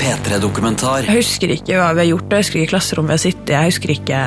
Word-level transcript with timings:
P3-dokumentar. 0.00 1.06
Jeg 1.06 1.20
husker 1.20 1.52
ikke 1.54 1.78
hva 1.80 1.88
vi 1.96 2.02
har 2.04 2.08
gjort, 2.10 2.32
jeg 2.32 2.44
husker 2.44 2.60
ikke 2.60 2.72
klasserommet 2.74 3.12
vi 3.12 3.16
har 3.16 3.22
sittet 3.24 3.52
i. 3.52 3.56
Jeg 3.56 3.72
husker 3.72 3.92
ikke 3.96 4.20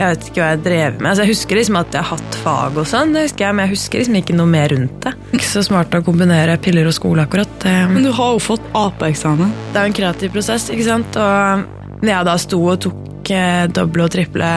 Jeg 0.00 0.14
vet 0.14 0.28
ikke 0.30 0.40
hva 0.40 0.48
jeg 0.54 0.62
drev 0.64 1.00
med. 1.00 1.08
Altså, 1.10 1.24
jeg 1.26 1.32
husker 1.34 1.60
liksom 1.60 1.78
at 1.80 1.96
jeg 1.98 2.06
har 2.06 2.16
hatt 2.16 2.38
fag 2.44 2.78
og 2.80 2.88
sånn, 2.88 3.12
det 3.16 3.26
husker 3.26 3.46
jeg, 3.46 3.56
men 3.58 3.66
jeg 3.66 3.74
husker 3.76 4.02
liksom 4.02 4.18
ikke 4.22 4.38
noe 4.38 4.50
mer 4.54 4.72
rundt 4.72 4.96
det. 5.04 5.12
Ikke 5.36 5.50
så 5.50 5.64
smart 5.66 5.94
å 5.98 6.02
kombinere 6.06 6.56
piller 6.64 6.88
og 6.88 6.96
skole, 6.96 7.26
akkurat. 7.28 7.68
Men 7.92 8.06
du 8.06 8.12
har 8.16 8.32
jo 8.36 8.40
fått 8.42 8.64
A 8.78 8.86
på 8.96 9.10
eksamen. 9.10 9.52
det 9.72 9.80
er 9.80 9.86
jo 9.86 9.92
en 9.92 10.00
kreativ 10.00 10.32
prosess, 10.34 10.70
ikke 10.72 10.88
sant? 10.88 11.20
Og 11.20 12.00
når 12.00 12.12
jeg 12.14 12.28
da 12.30 12.36
sto 12.40 12.60
og 12.64 12.80
tok 12.86 13.32
eh, 13.36 13.66
doble 13.76 14.06
og 14.06 14.14
triple 14.14 14.48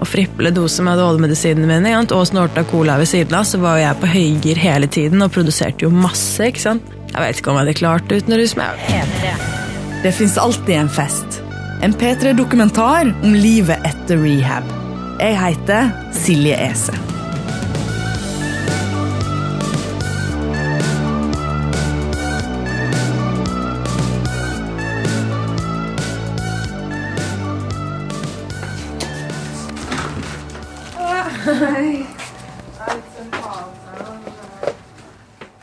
og 0.00 0.08
friple 0.08 0.52
doser 0.56 0.86
med 0.86 0.96
ADHD-medisinene 0.96 1.68
mine 1.68 1.94
og 2.16 2.24
snorta 2.30 2.64
cola 2.70 2.96
ved 3.02 3.10
siden 3.10 3.36
av, 3.36 3.44
så 3.44 3.60
var 3.60 3.76
jo 3.78 3.84
jeg 3.84 4.00
på 4.00 4.12
høygir 4.16 4.64
hele 4.64 4.88
tiden 4.88 5.26
og 5.26 5.34
produserte 5.36 5.84
jo 5.84 5.92
masse. 5.92 6.40
ikke 6.48 6.66
sant? 6.70 6.96
Jeg 7.10 7.20
vet 7.20 7.40
ikke 7.42 7.50
om 7.52 7.58
jeg 7.58 7.66
hadde 7.66 7.80
klart 7.82 8.08
det 8.08 8.22
uten 8.22 8.38
å 8.38 8.40
ruse 8.40 8.62
meg. 8.62 9.59
Det 10.02 10.12
fins 10.12 10.38
alltid 10.38 10.74
en 10.74 10.88
fest. 10.88 11.42
En 11.82 11.92
P3-dokumentar 11.92 13.12
om 13.22 13.34
livet 13.34 13.84
etter 13.84 14.16
rehab. 14.16 14.64
Jeg 15.20 15.36
heter 15.36 15.90
Silje 16.16 16.56
Ese. 16.56 16.96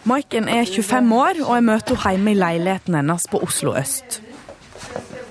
Maiken 0.06 0.48
er 0.48 0.66
25 0.66 1.16
år, 1.16 1.42
og 1.42 1.56
jeg 1.56 1.64
møter 1.64 1.96
henne 2.06 2.14
hjemme 2.14 2.32
i 2.32 2.38
leiligheten 2.38 3.02
hennes 3.02 3.28
på 3.34 3.42
Oslo 3.42 3.74
øst. 3.74 4.22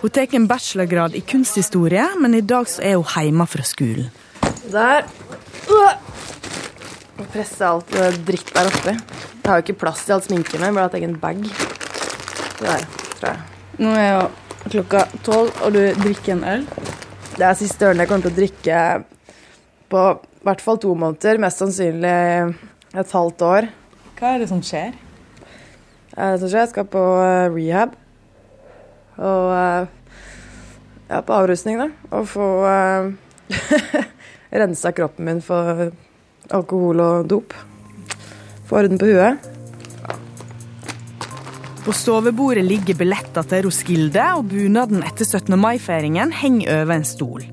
Hun 0.00 0.10
tar 0.12 0.34
en 0.36 0.46
bachelorgrad 0.46 1.14
i 1.16 1.20
kunsthistorie, 1.20 2.04
men 2.20 2.34
i 2.34 2.40
dag 2.44 2.68
så 2.68 2.82
er 2.84 2.96
hun 3.00 3.08
hjemme 3.24 3.46
fra 3.48 3.64
skolen. 3.66 4.10
Der. 4.70 5.06
Og 7.16 7.28
presse 7.32 7.64
alt 7.64 7.94
dritt 8.26 8.50
der 8.54 8.68
oppe. 8.68 8.92
Jeg 8.92 9.46
har 9.52 9.60
jo 9.60 9.64
ikke 9.64 9.78
plass 9.80 10.02
til 10.04 10.16
alt 10.16 10.26
sminken 10.26 10.60
min, 10.60 10.74
bare 10.76 10.88
hatt 10.88 10.98
egen 10.98 11.16
bag. 11.22 11.40
Der, 12.60 12.84
tror 13.16 13.30
jeg. 13.30 13.40
Nå 13.80 13.92
er 13.96 14.08
jo 14.10 14.22
klokka 14.72 15.02
tolv, 15.26 15.52
og 15.64 15.74
du 15.76 15.80
drikker 16.02 16.34
en 16.36 16.44
øl. 16.52 16.66
Det 17.36 17.44
er 17.46 17.58
siste 17.58 17.88
ølen 17.88 18.02
jeg 18.02 18.10
kommer 18.10 18.26
til 18.26 18.34
å 18.34 18.38
drikke 18.40 18.80
på 19.92 20.04
i 20.16 20.46
hvert 20.48 20.62
fall 20.64 20.78
to 20.82 20.94
måneder. 20.98 21.40
Mest 21.42 21.60
sannsynlig 21.62 22.14
et 22.96 23.12
halvt 23.16 23.44
år. 23.46 23.68
Hva 24.16 24.34
er 24.34 24.42
det 24.42 24.48
som 24.50 24.62
skjer? 24.64 24.94
Eh, 26.16 26.36
Så 26.40 26.48
jeg 26.52 26.68
skal 26.72 26.86
på 26.88 27.02
eh, 27.22 27.48
rehab. 27.52 27.96
Og 29.16 29.52
eh, 29.56 29.88
ja, 31.08 31.20
på 31.22 31.36
avrusning, 31.36 31.78
da. 31.80 31.88
Og 32.16 32.28
få 32.28 32.46
uh, 32.66 33.12
rensa 34.62 34.92
kroppen 34.96 35.28
min 35.28 35.42
for 35.44 35.88
alkohol 36.54 37.02
og 37.04 37.28
dop. 37.30 37.54
Få 38.66 38.80
orden 38.82 39.00
på 39.00 39.10
huet. 39.12 39.52
På 41.86 41.94
stovebordet 41.94 42.64
ligger 42.66 42.98
billetter 42.98 43.46
til 43.46 43.68
Roskilde, 43.68 44.24
og 44.34 44.48
bunaden 44.50 45.04
etter 45.06 45.22
17. 45.22 45.54
mai-feiringen 45.54 46.34
henger 46.34 46.80
over 46.80 46.96
en 46.96 47.06
stol. 47.06 47.46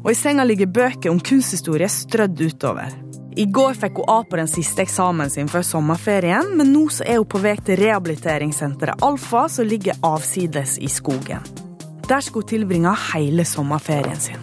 Og 0.00 0.12
i 0.12 0.16
senga 0.16 0.44
ligger 0.48 0.72
bøker 0.72 1.12
om 1.12 1.20
kunsthistorie 1.20 1.88
strødd 1.92 2.40
utover. 2.40 3.03
I 3.36 3.44
går 3.44 3.74
fikk 3.74 3.96
hun 3.98 4.10
A 4.12 4.20
på 4.30 4.36
den 4.38 4.46
siste 4.46 4.84
eksamen 4.84 5.30
sin 5.30 5.48
før 5.50 5.64
sommerferien, 5.66 6.52
men 6.54 6.68
nå 6.70 6.84
er 7.02 7.16
hun 7.18 7.26
på 7.26 7.40
vei 7.42 7.56
til 7.66 7.80
rehabiliteringssenteret 7.80 9.02
Alfa, 9.02 9.48
som 9.50 9.66
ligger 9.66 9.98
avsides 10.06 10.76
i 10.78 10.86
skogen. 10.86 11.42
Der 12.06 12.22
skal 12.22 12.44
hun 12.44 12.48
tilbringe 12.52 12.92
hele 13.08 13.42
sommerferien 13.48 14.20
sin. 14.22 14.38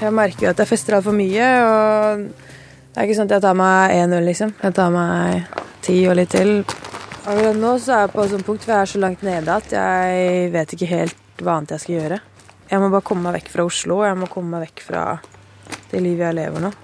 Jeg 0.00 0.10
merker 0.10 0.48
jo 0.48 0.50
at 0.50 0.64
jeg 0.64 0.72
fester 0.72 0.98
altfor 0.98 1.14
mye, 1.14 1.46
og 1.62 2.26
det 2.26 2.98
er 2.98 3.06
ikke 3.06 3.18
sånn 3.20 3.30
at 3.30 3.36
jeg 3.36 3.46
tar 3.46 3.58
meg 3.62 3.94
én 4.00 4.18
øl, 4.18 4.26
liksom. 4.26 4.56
Jeg 4.58 4.74
tar 4.80 4.90
meg 4.90 5.56
ti 5.86 6.00
og 6.10 6.18
litt 6.18 6.34
til. 6.34 6.54
Akkurat 7.22 7.62
nå 7.62 7.76
så 7.78 7.94
er 7.94 8.06
jeg 8.08 8.14
på 8.16 8.24
et 8.24 8.34
sånt 8.34 8.48
punkt 8.48 8.66
hvor 8.66 8.74
jeg 8.74 8.88
er 8.88 8.94
så 8.96 9.04
langt 9.06 9.22
nede 9.22 9.60
at 9.62 9.76
jeg 9.78 10.50
vet 10.56 10.74
ikke 10.74 10.90
helt 10.90 11.20
hva 11.38 11.60
annet 11.60 11.76
jeg 11.76 11.86
skal 11.86 12.00
gjøre. 12.00 12.24
Jeg 12.72 12.82
må 12.82 12.90
bare 12.90 13.06
komme 13.06 13.28
meg 13.28 13.38
vekk 13.38 13.54
fra 13.54 13.70
Oslo, 13.70 14.02
jeg 14.02 14.18
må 14.18 14.26
komme 14.32 14.56
meg 14.56 14.72
vekk 14.72 14.88
fra 14.90 15.04
det 15.92 16.02
livet 16.02 16.32
jeg 16.32 16.42
lever 16.42 16.66
nå. 16.66 16.78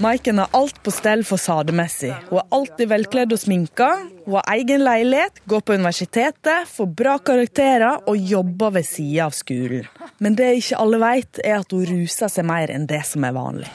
Maiken 0.00 0.38
har 0.38 0.48
alt 0.56 0.78
på 0.82 0.92
stell 0.96 1.20
fasademessig. 1.28 2.14
Hun 2.30 2.38
er 2.40 2.54
alltid 2.56 2.88
velkledd 2.88 3.34
og 3.36 3.40
sminka. 3.42 3.88
Hun 4.24 4.38
har 4.38 4.46
egen 4.54 4.80
leilighet, 4.80 5.42
går 5.44 5.60
på 5.60 5.74
universitetet, 5.76 6.70
får 6.72 6.86
bra 6.96 7.18
karakterer 7.20 8.06
og 8.08 8.16
jobber 8.16 8.72
ved 8.78 8.86
sida 8.88 9.26
av 9.26 9.34
skolen. 9.36 9.84
Men 10.16 10.38
det 10.38 10.46
ikke 10.56 10.78
alle 10.80 11.00
vet, 11.02 11.42
er 11.44 11.58
at 11.58 11.74
hun 11.76 11.84
ruser 11.84 12.32
seg 12.32 12.48
mer 12.48 12.72
enn 12.72 12.86
det 12.88 13.02
som 13.10 13.26
er 13.28 13.34
vanlig. 13.36 13.68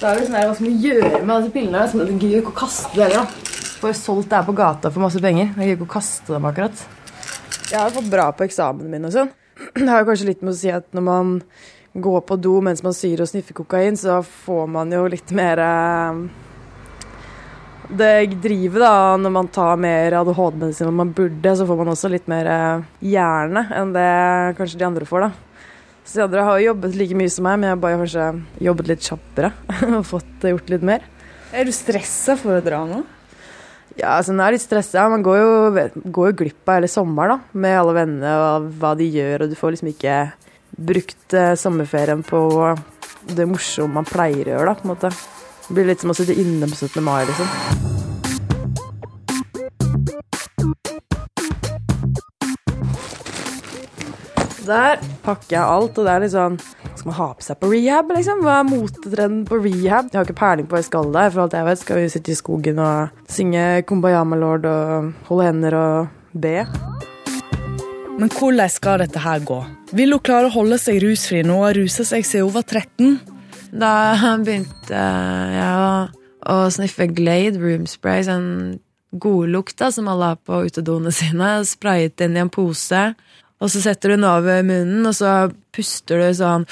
Da 0.00 0.10
er 0.10 0.18
det 0.18 0.24
sånn 0.26 0.34
her, 0.40 0.48
Hva 0.48 0.56
skal 0.58 0.66
vi 0.66 0.88
gjøre 0.88 1.20
med 1.20 1.30
disse 1.36 1.54
pillene? 1.54 1.84
Det 1.92 2.08
er 2.08 2.26
gøy 2.26 2.34
ikke 2.40 2.54
å 2.56 2.58
kaste 2.64 2.90
det 2.96 3.06
heller. 3.06 3.36
Får 3.84 3.94
solgt 4.00 4.32
det 4.32 4.40
her 4.40 4.48
på 4.48 4.56
gata 4.58 4.90
for 4.90 5.04
masse 5.04 5.22
penger. 5.22 5.52
Det 5.54 5.62
er 5.62 5.70
gøy 5.70 5.76
ikke 5.76 5.86
å 5.86 5.92
kaste 5.94 6.34
dem 6.34 6.48
akkurat. 6.50 6.82
Jeg 7.68 7.78
har 7.78 7.94
fått 7.94 8.10
bra 8.10 8.26
på 8.34 8.48
eksamen 8.48 8.90
min 8.90 9.06
og 9.06 9.14
sånn. 9.14 9.30
Det 9.78 9.86
har 9.86 10.02
jo 10.02 10.10
kanskje 10.10 10.32
litt 10.32 10.42
med 10.42 10.56
å 10.56 10.58
si 10.58 10.74
at 10.74 10.90
når 10.90 11.06
man 11.06 11.32
går 11.92 12.20
på 12.20 12.38
do 12.40 12.56
mens 12.64 12.82
man 12.84 12.94
syr 12.96 13.22
og 13.22 13.28
sniffer 13.28 13.56
kokain, 13.56 13.96
så 13.98 14.20
får 14.24 14.66
man 14.70 14.92
jo 14.94 15.04
litt 15.12 15.32
mer 15.36 15.60
eh, 15.60 16.20
Det 17.92 18.12
driver 18.40 18.84
da 18.86 18.94
når 19.20 19.34
man 19.34 19.50
tar 19.52 19.80
mer 19.80 20.16
ADHD-medisin 20.22 20.88
enn 20.88 21.00
man 21.02 21.14
burde, 21.16 21.56
så 21.56 21.68
får 21.68 21.80
man 21.82 21.92
også 21.92 22.12
litt 22.12 22.28
mer 22.32 22.48
eh, 22.48 22.84
hjerne 23.12 23.66
enn 23.76 23.94
det 23.96 24.10
kanskje 24.60 24.80
de 24.80 24.88
andre 24.88 25.08
får, 25.08 25.28
da. 25.28 25.32
Så 26.02 26.18
de 26.18 26.24
andre 26.24 26.44
har 26.46 26.58
jo 26.58 26.70
jobbet 26.72 26.96
like 26.98 27.16
mye 27.18 27.30
som 27.30 27.44
meg, 27.46 27.58
men 27.60 27.68
jeg 27.68 27.76
har 27.76 27.82
bare 27.82 27.98
kanskje 28.00 28.28
jobbet 28.66 28.88
litt 28.90 29.08
kjappere 29.08 29.52
og 29.98 30.06
fått 30.08 30.46
gjort 30.48 30.72
litt 30.72 30.86
mer. 30.86 31.04
Er 31.52 31.68
du 31.68 31.74
stressa 31.76 32.34
for 32.40 32.56
å 32.56 32.64
dra 32.64 32.80
nå? 32.88 33.02
Ja, 33.92 34.14
altså, 34.16 34.32
nå 34.32 34.40
er 34.40 34.54
jeg 34.54 34.56
litt 34.56 34.64
stressa. 34.64 35.04
Man 35.12 35.24
går 35.24 35.36
jo, 35.36 35.50
går 36.16 36.30
jo 36.30 36.36
glipp 36.40 36.70
av 36.70 36.78
hele 36.78 36.88
sommeren 36.88 37.34
da, 37.34 37.58
med 37.60 37.76
alle 37.76 37.94
vennene 37.98 38.32
og 38.40 38.70
hva 38.80 38.94
de 38.96 39.10
gjør, 39.12 39.44
og 39.44 39.52
du 39.52 39.58
får 39.58 39.74
liksom 39.74 39.90
ikke 39.92 40.16
brukt 40.76 41.34
eh, 41.34 41.54
sommerferien 41.54 42.22
på 42.26 42.42
det 43.32 43.46
morsomme 43.46 44.00
man 44.00 44.08
pleier 44.08 44.48
å 44.48 44.56
gjøre, 44.56 44.72
da, 44.72 44.76
på 44.78 44.86
en 44.86 44.94
måte. 44.94 45.12
Det 45.68 45.76
blir 45.76 45.88
litt 45.92 46.02
som 46.02 46.12
å 46.12 46.16
sitte 46.16 46.36
inne 46.36 46.68
på 46.68 46.76
17. 46.76 47.02
mai, 47.04 47.22
liksom. 47.28 47.90
Der 54.62 55.00
pakker 55.24 55.56
jeg 55.56 55.62
alt, 55.62 55.98
og 55.98 56.06
det 56.06 56.12
er 56.12 56.22
litt 56.22 56.32
sånn 56.32 56.54
Skal 56.94 57.08
man 57.08 57.16
ha 57.16 57.26
på 57.34 57.42
seg 57.42 57.58
på 57.58 57.70
rehab, 57.72 58.12
liksom? 58.14 58.44
Hva 58.46 58.60
er 58.60 58.68
motetrenden 58.68 59.42
på 59.48 59.58
rehab? 59.58 60.12
Jeg 60.12 60.20
har 60.20 60.28
ikke 60.28 60.38
peiling 60.38 60.68
på 60.68 60.76
hva 60.76 60.82
jeg 60.82 60.90
skal 60.90 61.10
der. 61.14 61.32
For 61.34 61.44
alt 61.44 61.56
jeg 61.58 61.66
vet, 61.66 61.82
skal 61.82 61.98
vi 61.98 62.10
sitte 62.14 62.34
i 62.34 62.38
skogen 62.38 62.82
og 62.82 63.24
synge 63.32 63.64
Kumbaya 63.88 64.22
Lord 64.22 64.68
og 64.70 65.12
holde 65.30 65.48
hender 65.48 65.78
og 65.80 66.12
be. 66.32 66.60
Men 68.20 68.28
hvordan 68.28 68.70
skal 68.70 69.00
dette 69.02 69.20
her 69.22 69.40
gå? 69.46 69.58
Vil 69.96 70.12
hun 70.12 70.22
klare 70.24 70.50
å 70.50 70.54
holde 70.54 70.78
seg 70.80 71.00
rusfri 71.02 71.40
nå 71.46 71.56
og 71.62 71.76
ruse 71.78 72.04
seg 72.06 72.26
siden 72.28 72.50
hun 72.50 72.56
var 72.56 72.66
13? 72.68 73.14
Da 73.72 73.92
begynte 74.44 75.02
jeg 75.56 76.10
å, 76.52 76.56
sniffe 76.74 77.08
Glade 77.14 77.60
room 77.62 77.86
spray, 77.88 78.24
sånn 78.26 78.80
godlukt 79.12 79.78
da, 79.80 79.90
som 79.92 80.10
alle 80.12 80.32
har 80.32 80.40
på 80.40 80.62
utedoene 80.68 81.12
sine. 81.14 81.54
Sprayet 81.68 82.20
inn 82.24 82.36
i 82.36 82.42
en 82.44 82.52
pose. 82.52 83.02
Og 83.62 83.70
så 83.70 83.82
setter 83.84 84.12
du 84.12 84.16
den 84.16 84.26
over 84.26 84.64
munnen, 84.66 85.06
og 85.06 85.14
så 85.16 85.48
puster 85.72 86.20
du 86.20 86.32
sånn 86.36 86.66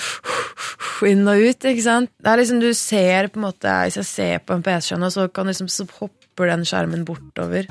inn 1.08 1.22
og 1.24 1.40
ut. 1.40 1.64
ikke 1.64 1.86
sant? 1.86 2.12
Det 2.20 2.32
er 2.32 2.42
liksom 2.42 2.60
Du 2.60 2.72
ser 2.76 3.30
på 3.30 3.40
en 3.40 3.46
måte 3.46 3.76
Hvis 3.86 4.00
jeg 4.02 4.08
ser 4.08 4.42
på 4.44 4.56
en 4.56 4.64
PC-skjerm, 4.66 5.06
så 5.08 5.28
liksom, 5.30 5.70
så 5.72 5.86
hopper 6.00 6.50
den 6.50 6.66
skjermen 6.68 7.06
bortover. 7.08 7.70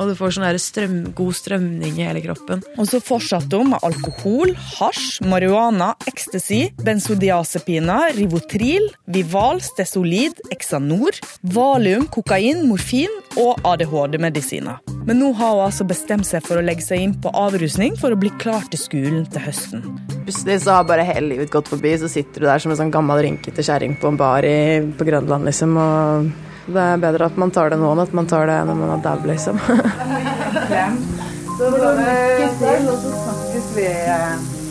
Og 0.00 0.08
du 0.08 0.16
får 0.16 0.38
sånn 0.38 0.58
strøm, 0.60 0.94
god 1.16 1.36
strømning 1.36 1.98
i 2.00 2.06
hele 2.08 2.22
kroppen. 2.24 2.62
Og 2.80 2.88
så 2.88 3.02
fortsatte 3.04 3.60
hun 3.60 3.74
med 3.74 3.84
alkohol, 3.84 4.54
hasj, 4.78 5.20
marihuana, 5.28 5.92
ecstasy, 6.08 6.62
benzodiazepiner, 6.80 8.16
rivotril, 8.16 8.88
Vival, 9.10 9.60
Stesolid, 9.64 10.40
Exanor, 10.54 11.18
valium, 11.52 12.08
kokain, 12.08 12.64
morfin 12.68 13.12
og 13.40 13.60
ADHD-medisiner. 13.68 14.80
Men 15.04 15.20
nå 15.20 15.34
har 15.36 15.54
hun 15.56 15.66
altså 15.66 15.84
bestemt 15.88 16.28
seg 16.28 16.44
for 16.46 16.60
å 16.60 16.64
legge 16.64 16.84
seg 16.86 17.04
inn 17.04 17.16
på 17.20 17.32
avrusning 17.36 17.96
for 18.00 18.14
å 18.14 18.20
bli 18.20 18.32
klar 18.40 18.64
til 18.72 18.80
skolen 18.80 19.24
til 19.32 19.44
høsten. 19.44 19.84
Plutselig 20.24 20.60
så 20.64 20.78
har 20.78 20.88
bare 20.88 21.06
hele 21.08 21.34
livet 21.34 21.52
gått 21.52 21.68
forbi, 21.68 21.96
så 22.00 22.08
sitter 22.10 22.40
du 22.40 22.48
der 22.48 22.62
som 22.62 22.72
en 22.72 22.80
sånn 22.80 22.94
gammel 22.94 23.20
rynkete 23.26 23.64
kjerring 23.66 23.98
på 24.00 24.12
en 24.12 24.20
bar 24.20 24.46
i, 24.46 24.80
på 24.96 25.08
Grønland, 25.08 25.48
liksom. 25.48 25.76
og 25.80 26.30
det 26.74 26.82
er 26.82 27.02
bedre 27.02 27.26
at 27.30 27.36
man 27.40 27.50
tar 27.54 27.70
det 27.72 27.78
nå 27.80 27.88
enn 27.94 28.02
at 28.04 28.12
man 28.16 28.28
tar 28.30 28.46
det 28.50 28.58
når 28.68 28.76
man 28.78 28.90
er 28.96 29.02
dau, 29.04 29.18
liksom. 29.28 29.60
så 31.60 31.70
lykke 31.76 32.74
og 32.88 32.96
så 32.98 33.10
snakkes 33.24 33.66
vi. 33.76 33.88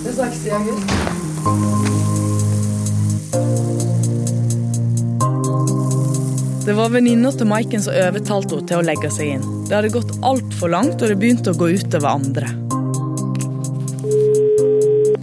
Vi 0.04 0.13
snakkes 0.16 0.46
i 0.46 0.54
august. 0.57 0.88
Det 6.69 6.74
var 6.78 6.90
venninna 6.94 7.31
til 7.34 7.48
Maiken 7.50 7.81
som 7.81 7.96
overtalte 7.98 8.54
henne 8.54 8.69
til 8.69 8.78
å 8.78 8.86
legge 8.86 9.10
seg 9.10 9.36
inn. 9.36 9.46
Det 9.66 9.74
hadde 9.74 9.90
gått 9.96 10.12
altfor 10.22 10.69
langt, 10.69 11.01
og 11.01 11.10
det 11.10 11.18
begynte 11.18 11.50
å 11.56 11.57
gå 11.57 11.72
utover 11.74 12.12
andre. 12.12 12.69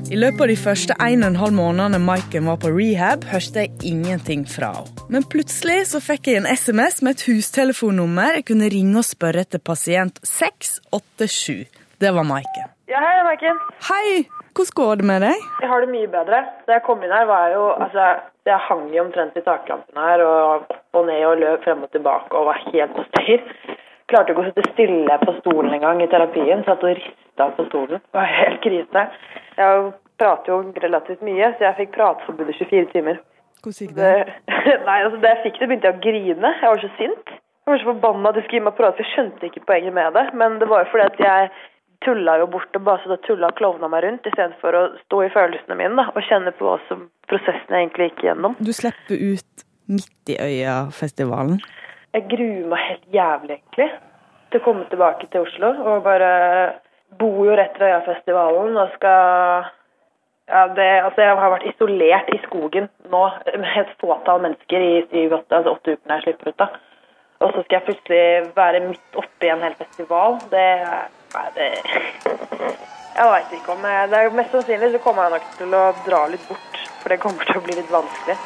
I 0.06 0.14
løpet 0.14 0.44
av 0.44 0.50
de 0.52 0.54
første 0.54 0.94
en 1.02 1.24
og 1.24 1.32
en 1.32 1.38
halv 1.40 1.54
månedene 1.56 1.98
Maiken 1.98 2.46
var 2.46 2.60
på 2.62 2.70
rehab, 2.70 3.24
hørte 3.26 3.64
jeg 3.64 3.72
ingenting 3.90 4.44
fra 4.46 4.68
henne. 4.76 5.06
Men 5.10 5.26
plutselig 5.26 5.88
så 5.90 5.98
fikk 5.98 6.30
jeg 6.30 6.38
en 6.40 6.46
SMS 6.46 7.00
med 7.02 7.16
et 7.16 7.24
hustelefonnummer 7.26 8.38
jeg 8.38 8.44
kunne 8.52 8.68
ringe 8.70 9.00
og 9.02 9.06
spørre 9.08 9.42
etter 9.42 9.58
pasient 9.58 10.20
687. 10.22 11.66
Det 11.98 12.12
var 12.14 12.28
Maiken. 12.28 12.70
Ja, 12.86 13.02
hei, 13.02 13.16
Maiken. 13.26 13.58
Hei! 13.88 14.06
Hvordan 14.56 14.76
går 14.78 15.00
det 15.00 15.08
med 15.10 15.26
deg? 15.26 15.48
Jeg 15.60 15.68
har 15.72 15.82
det 15.82 15.90
mye 15.90 16.12
bedre. 16.14 16.38
Da 16.68 16.78
jeg 16.78 16.86
kom 16.86 17.02
inn 17.02 17.12
her, 17.12 17.26
var 17.28 17.48
jeg 17.48 17.58
jo 17.58 17.64
Altså, 17.74 18.04
jeg 18.46 18.62
hang 18.68 18.86
jo 18.94 19.02
omtrent 19.02 19.36
i 19.36 19.42
taklampen 19.44 19.98
her 20.06 20.22
og 20.24 20.38
opp 20.54 20.76
og 20.96 21.10
ned 21.10 21.26
og 21.28 21.42
løp 21.42 21.66
frem 21.66 21.82
og 21.82 21.90
tilbake 21.92 22.30
og 22.30 22.46
var 22.52 22.62
helt 22.70 22.94
på 22.94 23.04
styr. 23.10 23.42
Klarte 24.10 24.32
ikke 24.32 24.44
å 24.44 24.48
sitte 24.48 24.66
stille 24.72 25.14
på 25.22 25.32
stolen 25.40 25.72
engang 25.74 26.02
i 26.02 26.10
terapien. 26.10 26.62
Satt 26.66 26.84
og 26.86 26.94
rista 26.94 27.48
på 27.56 27.66
stolen. 27.70 28.02
Det 28.02 28.18
var 28.18 28.28
helt 28.30 28.60
krise. 28.62 29.06
Jeg 29.56 29.88
prater 30.20 30.52
jo 30.52 30.60
relativt 30.84 31.24
mye, 31.26 31.48
så 31.56 31.66
jeg 31.66 31.78
fikk 31.80 31.96
prateforbud 31.96 32.52
i 32.52 32.58
24 32.60 32.92
timer. 32.92 33.18
Hvordan 33.64 33.80
gikk 33.82 33.96
det? 33.96 34.12
Det, 34.46 34.76
nei, 34.88 35.00
altså 35.00 35.18
Da 35.22 35.32
jeg 35.34 35.42
fikk 35.48 35.58
det, 35.60 35.70
begynte 35.70 35.90
jeg 35.90 35.98
å 35.98 36.04
grine. 36.06 36.52
Jeg 36.60 36.72
var 36.72 36.84
så 36.84 36.92
sint. 37.00 37.32
Jeg 37.66 37.72
var 37.72 37.82
så 37.82 37.90
forbanna 37.90 38.30
at 38.30 38.38
de 38.38 38.44
skulle 38.44 38.60
gi 38.60 38.66
meg 38.68 38.76
prate, 38.78 38.98
for 38.98 39.02
jeg 39.02 39.14
skjønte 39.16 39.48
ikke 39.48 39.64
poenget 39.66 39.96
med 39.96 40.14
det. 40.14 40.26
Men 40.38 40.60
det 40.62 40.70
var 40.70 40.84
jo 40.84 40.92
fordi 40.92 41.08
at 41.08 41.24
jeg 41.26 41.50
tulla 42.04 42.36
jo 42.38 42.46
bort 42.52 42.76
og 42.78 42.84
bare 42.86 43.02
så 43.02 43.10
da 43.10 43.16
tulla 43.24 43.50
og 43.50 43.58
klovna 43.58 43.88
meg 43.90 44.04
rundt, 44.04 44.28
istedenfor 44.28 44.76
å 44.78 44.82
stå 45.00 45.22
i 45.24 45.32
følelsene 45.34 45.78
mine 45.78 45.98
da, 45.98 46.10
og 46.12 46.28
kjenne 46.28 46.52
på 46.54 46.68
hva 46.68 46.76
som 46.90 47.08
prosessen 47.30 47.72
jeg 47.74 47.86
egentlig 47.86 48.10
gikk 48.10 48.26
gjennom. 48.28 48.54
Du 48.60 48.70
slipper 48.76 49.18
ut 49.32 49.66
midt 49.90 50.32
i 50.34 50.38
Øyafestivalen. 50.42 51.58
Jeg 52.14 52.28
gruer 52.30 52.68
meg 52.70 52.84
helt 52.88 53.08
jævlig, 53.12 53.56
egentlig, 53.58 53.88
til 54.50 54.60
å 54.60 54.64
komme 54.64 54.86
tilbake 54.90 55.26
til 55.32 55.46
Oslo. 55.46 55.72
Og 55.90 56.04
bare 56.06 56.30
bor 57.18 57.42
jo 57.46 57.56
rett 57.58 57.76
ved 57.80 57.92
Øyafestivalen 57.92 58.76
og 58.76 58.94
skal 58.94 59.66
ja, 60.46 60.66
det, 60.76 60.86
altså 61.02 61.22
Jeg 61.22 61.38
har 61.40 61.50
vært 61.50 61.66
isolert 61.66 62.28
i 62.30 62.38
skogen 62.44 62.88
nå 63.10 63.22
med 63.58 63.78
et 63.80 63.94
fåtall 64.00 64.44
mennesker 64.44 64.84
i 64.84 64.92
syv-åtte 65.10 65.58
altså 65.58 65.74
åtte 65.74 65.96
uker 65.96 66.06
når 66.06 66.20
jeg 66.20 66.26
slipper 66.28 66.52
ut. 66.52 66.58
da. 66.62 66.68
Og 67.40 67.52
så 67.52 67.64
skal 67.64 67.76
jeg 67.76 67.86
plutselig 67.88 68.52
være 68.56 68.84
midt 68.86 69.18
oppe 69.22 69.46
i 69.46 69.50
en 69.52 69.64
hel 69.66 69.74
festival. 69.76 70.38
Det 70.52 70.68
er 70.86 71.50
det 71.56 71.70
Jeg 73.16 73.28
veit 73.32 73.52
ikke 73.58 73.72
om 73.74 73.84
jeg, 73.84 74.08
det 74.12 74.18
er 74.18 74.38
Mest 74.38 74.54
sannsynlig 74.54 74.92
så 74.94 75.02
kommer 75.04 75.26
jeg 75.26 75.36
nok 75.36 75.52
til 75.58 75.76
å 75.76 75.84
dra 76.06 76.22
litt 76.30 76.48
bort, 76.48 76.80
for 77.02 77.12
det 77.12 77.20
kommer 77.20 77.48
til 77.48 77.60
å 77.60 77.64
bli 77.64 77.76
litt 77.78 77.92
vanskelig. 77.92 78.36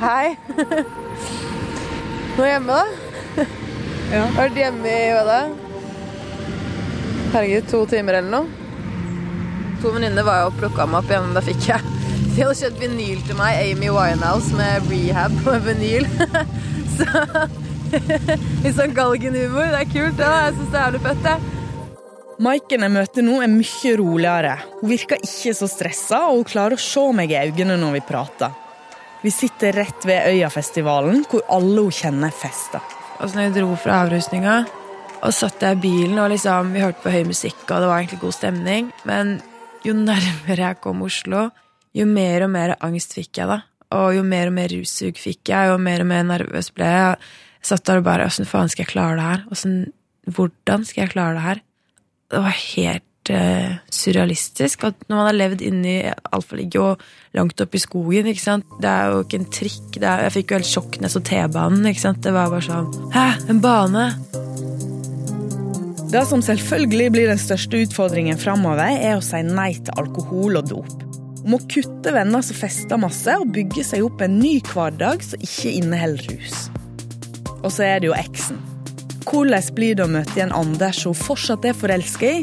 Hei. 0.00 0.32
Nå 0.56 2.40
er 2.40 2.46
jeg 2.46 2.52
hjemme, 2.54 2.76
da. 2.76 3.44
Ja. 4.10 4.22
Har 4.22 4.46
vært 4.46 4.56
hjemme 4.56 4.88
i 4.88 5.10
hva 5.12 5.24
da? 5.26 5.40
Herregud, 7.34 7.66
to 7.68 7.80
timer 7.90 8.16
eller 8.22 8.32
noe. 8.32 8.46
To 9.82 9.92
venninner 9.92 10.24
var 10.24 10.40
jo 10.40 10.46
og 10.48 10.56
plukka 10.56 10.86
meg 10.88 11.02
opp 11.02 11.12
igjen, 11.12 11.34
da 11.36 11.40
fikk 11.44 11.62
jeg 11.70 11.92
De 12.34 12.42
hadde 12.42 12.56
kjøpt 12.58 12.80
vinyl 12.82 13.20
til 13.28 13.36
meg, 13.38 13.60
Amy 13.60 13.92
Winehouse 13.92 14.56
med 14.56 14.88
rehab 14.88 15.36
på 15.44 15.58
vinyl. 15.68 16.08
Så 16.96 17.06
Litt 18.64 18.76
sånn 18.76 18.96
galgenhumor. 18.96 19.68
Det 19.68 19.82
er 19.82 19.92
kult. 19.92 20.20
Ja. 20.24 20.32
Jeg 20.46 20.56
syns 20.56 20.72
det 20.72 20.80
er 20.80 20.86
jævlig 20.86 21.02
fett, 21.10 21.28
jeg. 21.28 21.56
Maiken 22.40 22.86
jeg 22.86 22.96
møter 22.96 23.26
nå, 23.26 23.36
er 23.44 23.52
mye 23.52 23.94
roligere. 24.00 24.56
Hun 24.80 24.94
virker 24.94 25.20
ikke 25.28 25.52
så 25.60 25.68
stressa, 25.68 26.24
og 26.30 26.40
hun 26.40 26.50
klarer 26.54 26.80
å 26.80 26.84
se 26.88 27.04
meg 27.12 27.36
i 27.36 27.40
øynene 27.42 27.76
når 27.82 27.98
vi 27.98 28.04
prater. 28.08 28.56
Vi 29.20 29.30
sitter 29.30 29.72
rett 29.76 30.04
ved 30.08 30.30
Øyafestivalen, 30.32 31.24
hvor 31.28 31.42
alle 31.52 31.82
hun 31.84 31.92
kjenner, 31.92 32.32
fester. 32.32 32.80
Og 33.20 33.28
så 33.28 33.36
når 33.36 33.50
vi 33.50 33.60
dro 33.60 33.74
fra 33.76 33.98
avrusninga, 34.06 34.54
og 35.20 35.34
satt 35.36 35.60
jeg 35.60 35.76
i 35.76 35.80
bilen, 35.82 36.16
og 36.22 36.30
liksom, 36.32 36.70
vi 36.72 36.80
hørte 36.80 37.02
på 37.04 37.12
høy 37.12 37.26
musikk, 37.28 37.58
og 37.66 37.82
det 37.82 37.90
var 37.90 37.98
egentlig 37.98 38.22
god 38.22 38.36
stemning. 38.38 38.88
Men 39.04 39.34
jo 39.84 39.92
nærmere 39.96 40.70
jeg 40.70 40.80
kom 40.80 41.04
Oslo, 41.04 41.50
jo 41.92 42.06
mer 42.08 42.46
og 42.46 42.52
mer 42.54 42.74
angst 42.80 43.12
fikk 43.18 43.42
jeg, 43.42 43.50
da. 43.50 43.60
Og 44.00 44.14
jo 44.16 44.24
mer 44.24 44.48
og 44.48 44.56
mer 44.56 44.72
russug 44.72 45.20
fikk 45.20 45.52
jeg, 45.52 45.68
jo 45.68 45.76
mer 45.82 46.00
og 46.00 46.08
mer 46.14 46.24
nervøs 46.30 46.72
ble 46.72 46.88
jeg. 46.88 47.30
Jeg 47.60 47.70
satt 47.74 47.84
der 47.90 48.00
og 48.00 48.06
bare 48.06 48.30
Åssen 48.30 48.48
faen 48.48 48.72
skal 48.72 48.86
jeg 48.86 48.94
klare 48.94 49.18
det 49.18 49.26
her? 49.26 49.90
Hvordan 50.30 50.88
skal 50.88 51.04
jeg 51.04 51.12
klare 51.12 51.36
det 51.36 51.44
her? 51.44 51.62
Det 52.30 52.40
var 52.46 52.56
helt 52.56 53.09
eh, 53.34 53.78
surrealistisk. 53.92 54.84
At 54.90 55.06
når 55.08 55.16
man 55.16 55.28
har 55.28 55.38
levd 55.38 55.64
inni 55.66 55.96
Alfaligget 56.34 56.80
og 56.82 57.04
langt 57.36 57.60
oppe 57.62 57.78
i 57.78 57.82
skogen 57.82 58.30
ikke 58.30 58.42
sant? 58.42 58.78
Det 58.82 58.90
er 58.90 59.12
jo 59.12 59.24
ikke 59.24 59.40
en 59.40 59.50
trikk. 59.58 60.00
Er, 60.00 60.24
jeg 60.26 60.36
fikk 60.38 60.52
jo 60.52 60.60
helt 60.60 60.70
sjokk 60.70 61.00
jeg 61.00 61.12
så 61.14 61.22
T-banen. 61.30 61.86
ikke 61.90 62.04
sant? 62.06 62.22
Det 62.24 62.34
var 62.36 62.52
bare 62.52 62.66
sånn 62.66 62.90
Hæ, 63.14 63.26
en 63.52 63.62
bane? 63.64 64.06
Det 66.10 66.24
som 66.26 66.42
selvfølgelig 66.42 67.12
blir 67.14 67.28
den 67.30 67.38
største 67.38 67.84
utfordringen 67.84 68.38
framover, 68.40 68.96
er 68.98 69.14
å 69.14 69.22
si 69.22 69.44
nei 69.46 69.76
til 69.78 69.94
alkohol 70.00 70.58
og 70.58 70.72
dop. 70.72 71.04
Om 71.44 71.54
å 71.54 71.60
kutte 71.70 72.12
venner 72.12 72.42
som 72.42 72.58
fester 72.58 72.98
masse, 73.00 73.36
og 73.38 73.52
bygge 73.54 73.84
seg 73.86 74.02
opp 74.08 74.24
en 74.26 74.40
ny 74.40 74.56
hverdag 74.72 75.22
som 75.22 75.46
ikke 75.46 75.76
inneholder 75.78 76.26
rus. 76.34 76.66
Og 77.60 77.70
så 77.70 77.86
er 77.86 78.02
det 78.02 78.10
jo 78.10 78.18
eksen. 78.18 78.58
Hvordan 79.30 79.74
blir 79.76 79.94
det 79.94 80.02
å 80.02 80.10
møte 80.10 80.34
igjen 80.34 80.56
Anders 80.56 81.04
hun 81.06 81.14
fortsatt 81.14 81.68
er 81.68 81.78
forelska 81.78 82.32
i? 82.40 82.42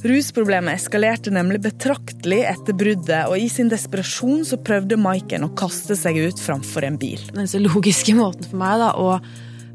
Rusproblemet 0.00 0.78
eskalerte 0.78 1.28
nemlig 1.32 1.58
betraktelig 1.60 2.40
etter 2.48 2.76
bruddet, 2.76 3.26
og 3.28 3.36
i 3.36 3.50
sin 3.52 3.68
desperasjon 3.68 4.46
så 4.48 4.56
prøvde 4.64 4.96
Maiken 4.96 5.44
å 5.44 5.52
kaste 5.58 5.96
seg 5.98 6.16
ut 6.24 6.40
framfor 6.40 6.86
en 6.88 6.96
bil. 7.00 7.20
Den 7.28 7.42
eneste 7.42 7.60
logiske 7.60 8.14
måten 8.16 8.46
for 8.48 8.62
meg 8.62 8.78
da, 8.80 8.94
å 8.96 9.18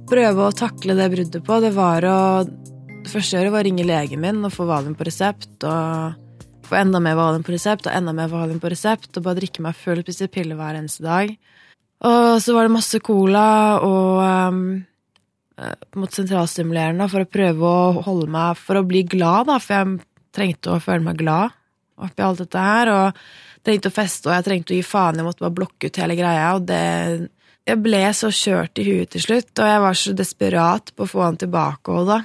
prøve 0.10 0.48
å 0.48 0.56
takle 0.56 0.96
det 0.98 1.12
bruddet 1.14 1.46
på, 1.46 1.60
det 1.62 1.76
var 1.78 2.10
å 2.10 2.20
Det 3.06 3.12
første 3.12 3.38
jeg 3.38 3.52
var 3.54 3.62
å 3.62 3.66
ringe 3.68 3.84
legen 3.86 4.18
min 4.18 4.42
og 4.48 4.50
få 4.50 4.66
valium 4.66 4.96
på 4.98 5.06
resept. 5.06 5.62
og 5.62 6.16
Få 6.66 6.80
enda 6.80 6.98
mer 6.98 7.14
valium 7.14 7.44
på 7.46 7.54
resept 7.54 7.86
og 7.86 7.94
enda 7.94 8.16
mer 8.18 8.32
valium 8.32 8.58
på 8.58 8.72
resept. 8.74 9.12
Og 9.14 9.22
bare 9.28 9.38
drikke 9.38 9.62
meg 9.62 9.78
full, 9.78 10.02
spise 10.02 10.26
piller 10.26 10.58
hver 10.58 10.80
eneste 10.80 11.06
dag. 11.06 11.36
Og 12.02 12.42
så 12.42 12.56
var 12.56 12.66
det 12.66 12.74
masse 12.74 12.98
cola 13.06 13.46
og 13.86 14.26
um, 14.26 14.58
sentralstimulerende 16.10 17.06
for 17.14 17.22
å 17.22 17.30
prøve 17.30 17.70
å 17.70 18.02
holde 18.10 18.26
meg 18.34 18.58
For 18.58 18.82
å 18.82 18.88
bli 18.90 19.06
glad, 19.06 19.52
da, 19.54 19.62
for 19.62 19.78
jeg 19.78 20.02
trengte 20.36 20.76
å 20.76 20.82
føle 20.84 21.06
meg 21.06 21.22
glad 21.22 21.56
oppi 21.96 22.24
alt 22.26 22.44
dette 22.44 22.62
her. 22.62 22.92
Og 22.94 23.66
trengte 23.66 23.90
å 23.90 23.96
feste, 23.96 24.30
og 24.30 24.36
jeg 24.36 24.48
trengte 24.48 24.76
å 24.76 24.78
gi 24.78 24.86
faen. 24.86 25.20
Jeg 25.20 25.28
måtte 25.28 25.46
bare 25.46 25.58
blokke 25.62 25.90
ut 25.90 26.02
hele 26.02 26.20
greia. 26.20 26.54
Og 26.58 26.68
det 26.70 27.32
Jeg 27.66 27.82
ble 27.82 28.00
så 28.14 28.30
kjørt 28.30 28.78
i 28.78 28.84
huet 28.86 29.10
til 29.10 29.24
slutt, 29.24 29.50
og 29.58 29.66
jeg 29.66 29.82
var 29.82 29.96
så 29.98 30.12
desperat 30.14 30.92
på 30.94 31.02
å 31.02 31.10
få 31.10 31.24
han 31.24 31.38
tilbake 31.42 31.90
og 31.90 32.12
da. 32.12 32.20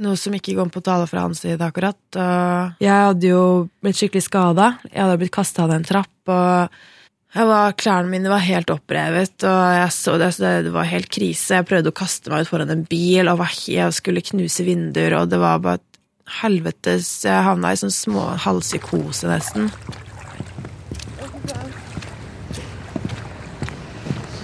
Noe 0.00 0.16
som 0.16 0.32
ikke 0.32 0.54
kom 0.56 0.70
på 0.72 0.80
tale 0.80 1.04
fra 1.04 1.26
hans 1.26 1.42
side, 1.44 1.60
akkurat. 1.60 2.00
Og 2.16 2.80
jeg 2.80 3.04
hadde 3.04 3.28
jo 3.28 3.42
blitt 3.84 3.98
skikkelig 4.00 4.24
skada. 4.24 4.70
Jeg 4.88 5.02
hadde 5.02 5.18
blitt 5.20 5.34
kasta 5.36 5.66
av 5.66 5.74
en 5.76 5.84
trapp, 5.84 6.32
og 6.32 6.72
var, 7.44 7.76
klærne 7.76 8.08
mine 8.08 8.32
var 8.32 8.40
helt 8.40 8.72
opprevet, 8.72 9.36
og 9.44 9.92
så 9.92 10.16
det, 10.16 10.30
så 10.32 10.54
det 10.64 10.72
var 10.72 10.88
helt 10.88 11.10
krise. 11.12 11.58
Jeg 11.58 11.68
prøvde 11.68 11.92
å 11.92 11.96
kaste 11.96 12.32
meg 12.32 12.46
ut 12.46 12.48
foran 12.48 12.72
en 12.72 12.86
bil, 12.88 13.28
og 13.28 13.42
var, 13.42 13.52
jeg 13.68 13.92
skulle 13.92 14.24
knuse 14.24 14.64
vinduer, 14.64 15.18
og 15.20 15.28
det 15.28 15.40
var 15.42 15.60
bare 15.60 15.82
helvetes 16.26 17.08
Jeg 17.24 17.46
havna 17.46 17.72
i 17.72 17.78
sånn 17.80 17.94
små 17.94 18.24
halvpsykose, 18.42 19.28
nesten. 19.30 19.70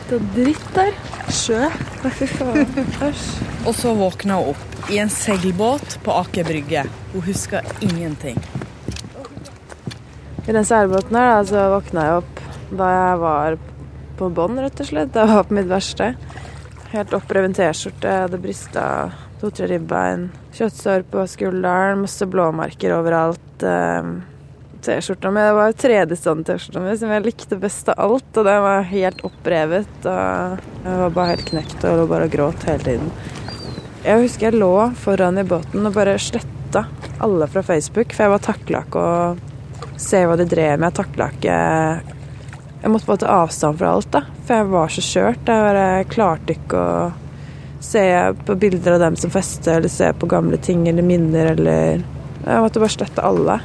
Det 0.09 0.19
er 0.19 0.27
dritt 0.37 0.67
der. 0.77 0.97
Sjø. 1.33 1.69
Fy 2.19 2.27
faen. 2.29 2.67
Æsj. 3.07 3.23
Og 3.65 3.75
så 3.79 3.95
våkna 3.97 4.37
hun 4.43 4.53
opp 4.53 4.91
i 4.93 4.99
en 5.01 5.13
seilbåt 5.13 5.97
på 6.05 6.13
Aker 6.19 6.45
Brygge. 6.45 6.83
Hun 7.15 7.25
husker 7.25 7.65
ingenting. 7.81 8.37
I 10.43 10.53
den 10.53 10.67
seilbåten 10.67 11.17
her 11.17 11.31
da, 11.31 11.43
så 11.47 11.65
våkna 11.73 12.07
jeg 12.09 12.21
opp 12.21 12.43
da 12.73 12.89
jeg 12.91 13.19
var 13.23 13.59
på 14.19 14.29
bånn, 14.37 14.61
rett 14.61 14.81
og 14.83 14.89
slett. 14.91 15.13
Da 15.15 15.25
jeg 15.25 15.37
var 15.39 15.49
på 15.49 15.57
mitt 15.57 15.71
verste. 15.71 16.13
Helt 16.93 17.15
oppreven 17.17 17.57
T-skjorte, 17.57 18.17
det 18.29 18.41
brista 18.43 18.85
to-tre 19.43 19.67
ribbein, 19.73 20.29
kjøttsår 20.55 21.03
på 21.11 21.25
skulderen, 21.31 22.05
masse 22.07 22.29
blåmerker 22.31 22.95
overalt. 22.95 23.67
eh, 23.67 24.13
T-skjorta 24.83 25.31
mi 25.31 25.43
det 25.45 25.53
var 25.55 25.75
tredje 25.79 26.17
stand 26.19 26.47
T-skjorta 26.47 26.81
mi 26.83 26.97
som 26.99 27.11
jeg 27.15 27.23
likte 27.23 27.59
best 27.59 27.91
av 27.93 28.01
alt. 28.03 28.31
Og 28.35 28.47
den 28.49 28.65
var 28.65 28.89
helt 28.91 29.23
opprevet. 29.27 29.93
Og 30.03 30.65
jeg 30.83 30.99
var 31.05 31.15
bare 31.15 31.35
helt 31.37 31.47
knekt 31.53 31.87
og 31.87 32.01
lå 32.01 32.07
bare 32.11 32.27
og 32.27 32.35
gråt 32.35 32.67
hele 32.67 32.87
tiden. 32.89 33.13
Jeg 34.03 34.25
husker 34.25 34.49
jeg 34.49 34.59
lå 34.59 34.73
foran 34.99 35.39
i 35.39 35.47
båten 35.47 35.87
og 35.87 35.95
bare 35.95 36.17
sletta 36.19 36.87
alle 37.23 37.47
fra 37.47 37.63
Facebook, 37.63 38.11
for 38.11 38.25
jeg 38.25 38.33
var 38.33 38.43
takla 38.43 38.83
ikke 38.83 39.03
å 39.07 39.97
se 40.03 40.25
hva 40.27 40.35
de 40.41 40.49
drev 40.51 40.81
med. 40.81 40.91
Jeg 40.91 40.99
takla 40.99 41.31
ikke 41.31 41.59
Jeg 42.83 42.91
måtte 42.91 43.07
bare 43.07 43.23
ta 43.23 43.35
avstand 43.45 43.79
fra 43.79 43.93
alt, 43.95 44.11
da. 44.11 44.25
For 44.43 44.59
jeg 44.59 44.71
var 44.73 44.89
så 44.91 45.03
skjørt. 45.07 45.47
Jeg 45.47 45.67
bare 45.69 46.05
klarte 46.11 46.57
ikke 46.57 46.81
å 46.83 47.13
se 47.83 48.05
på 48.47 48.57
bilder 48.63 48.97
av 48.97 49.01
dem 49.07 49.17
som 49.19 49.33
fester, 49.33 49.79
eller 49.79 49.93
se 49.93 50.13
på 50.15 50.29
gamle 50.31 50.59
ting 50.63 50.87
eller 50.89 51.07
minner, 51.07 51.55
eller 51.57 52.03
Jeg 52.43 52.59
måtte 52.59 52.81
bare 52.83 52.91
slette 52.91 53.23
alle. 53.23 53.61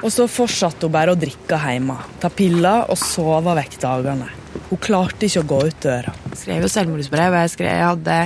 Og 0.00 0.08
så 0.08 0.24
fortsatte 0.30 0.88
hun 0.88 0.94
bare 0.94 1.12
å 1.12 1.18
drikke 1.20 1.58
hjemme, 1.60 1.98
ta 2.22 2.30
piller 2.32 2.88
og 2.88 2.96
sove 2.96 3.52
vekk 3.58 3.74
dagene. 3.82 4.30
Hun 4.70 4.80
klarte 4.80 5.26
ikke 5.26 5.42
å 5.42 5.48
gå 5.50 5.58
ut 5.68 5.82
døra. 5.84 6.14
Jeg 6.30 6.38
skrev 6.40 6.64
jo 6.64 6.70
selvmordsbrev. 6.72 7.36
Jeg, 7.42 7.52
skrev, 7.52 7.70
jeg 7.74 7.90
hadde 7.90 8.16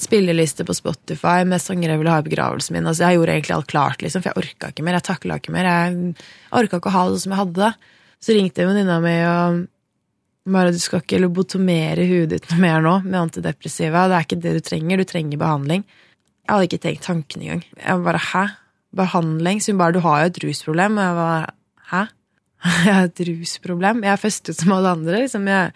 spilleliste 0.00 0.66
på 0.66 0.74
Spotify 0.74 1.44
med 1.46 1.62
sanger 1.62 1.92
jeg 1.92 2.00
ville 2.00 2.14
ha 2.14 2.22
i 2.22 2.26
begravelsen 2.26 2.76
min. 2.76 2.88
Altså, 2.88 3.06
jeg 3.06 3.20
gjorde 3.20 3.36
egentlig 3.36 3.56
alt 3.56 3.70
klart, 3.70 4.02
liksom, 4.02 4.24
for 4.24 4.32
jeg 4.32 4.42
orka 4.42 4.72
ikke 4.72 4.86
mer. 4.86 4.98
Jeg 4.98 5.06
takla 5.10 5.38
ikke 5.38 5.54
mer. 5.54 5.68
Jeg 5.70 6.14
orka 6.62 6.80
ikke 6.80 6.90
å 6.90 6.96
ha 6.96 7.04
det 7.12 7.20
som 7.22 7.34
jeg 7.34 7.42
hadde 7.44 7.62
det. 7.62 7.92
Så 8.20 8.36
ringte 8.36 8.66
venninna 8.66 8.98
mi 9.04 9.14
og 9.28 9.60
bare 10.52 10.74
du 10.74 10.78
skal 10.82 11.02
ikke 11.02 11.20
lobotomere 11.22 12.06
huet 12.08 12.32
ditt 12.32 12.48
noe 12.50 12.60
mer 12.62 12.84
nå 12.84 12.96
med 13.06 13.18
antidepressiva. 13.24 14.06
Det 14.10 14.16
er 14.18 14.26
ikke 14.26 14.42
det 14.44 14.54
du 14.56 14.62
trenger. 14.66 15.00
Du 15.00 15.08
trenger 15.08 15.40
behandling. 15.40 15.84
Jeg 16.44 16.52
hadde 16.52 16.68
ikke 16.68 16.82
tenkt 16.82 17.06
tanken 17.06 17.44
engang. 17.44 17.64
Jeg 17.78 18.04
bare 18.06 18.22
hæ? 18.30 18.44
Behandling? 18.96 19.62
Så 19.62 19.72
hun 19.72 19.80
bare 19.80 19.94
du 19.94 20.02
har 20.04 20.22
jo 20.22 20.30
et 20.32 20.40
rusproblem. 20.44 20.98
Og 20.98 21.04
jeg 21.06 21.18
bare 21.20 21.50
hæ? 21.92 22.04
Jeg 22.84 22.94
har 22.94 23.06
et 23.08 23.20
rusproblem? 23.24 24.02
Jeg 24.04 24.12
er 24.12 24.20
festet 24.20 24.58
som 24.58 24.72
alle 24.76 24.90
andre. 24.92 25.22
liksom. 25.22 25.46
Jeg 25.48 25.72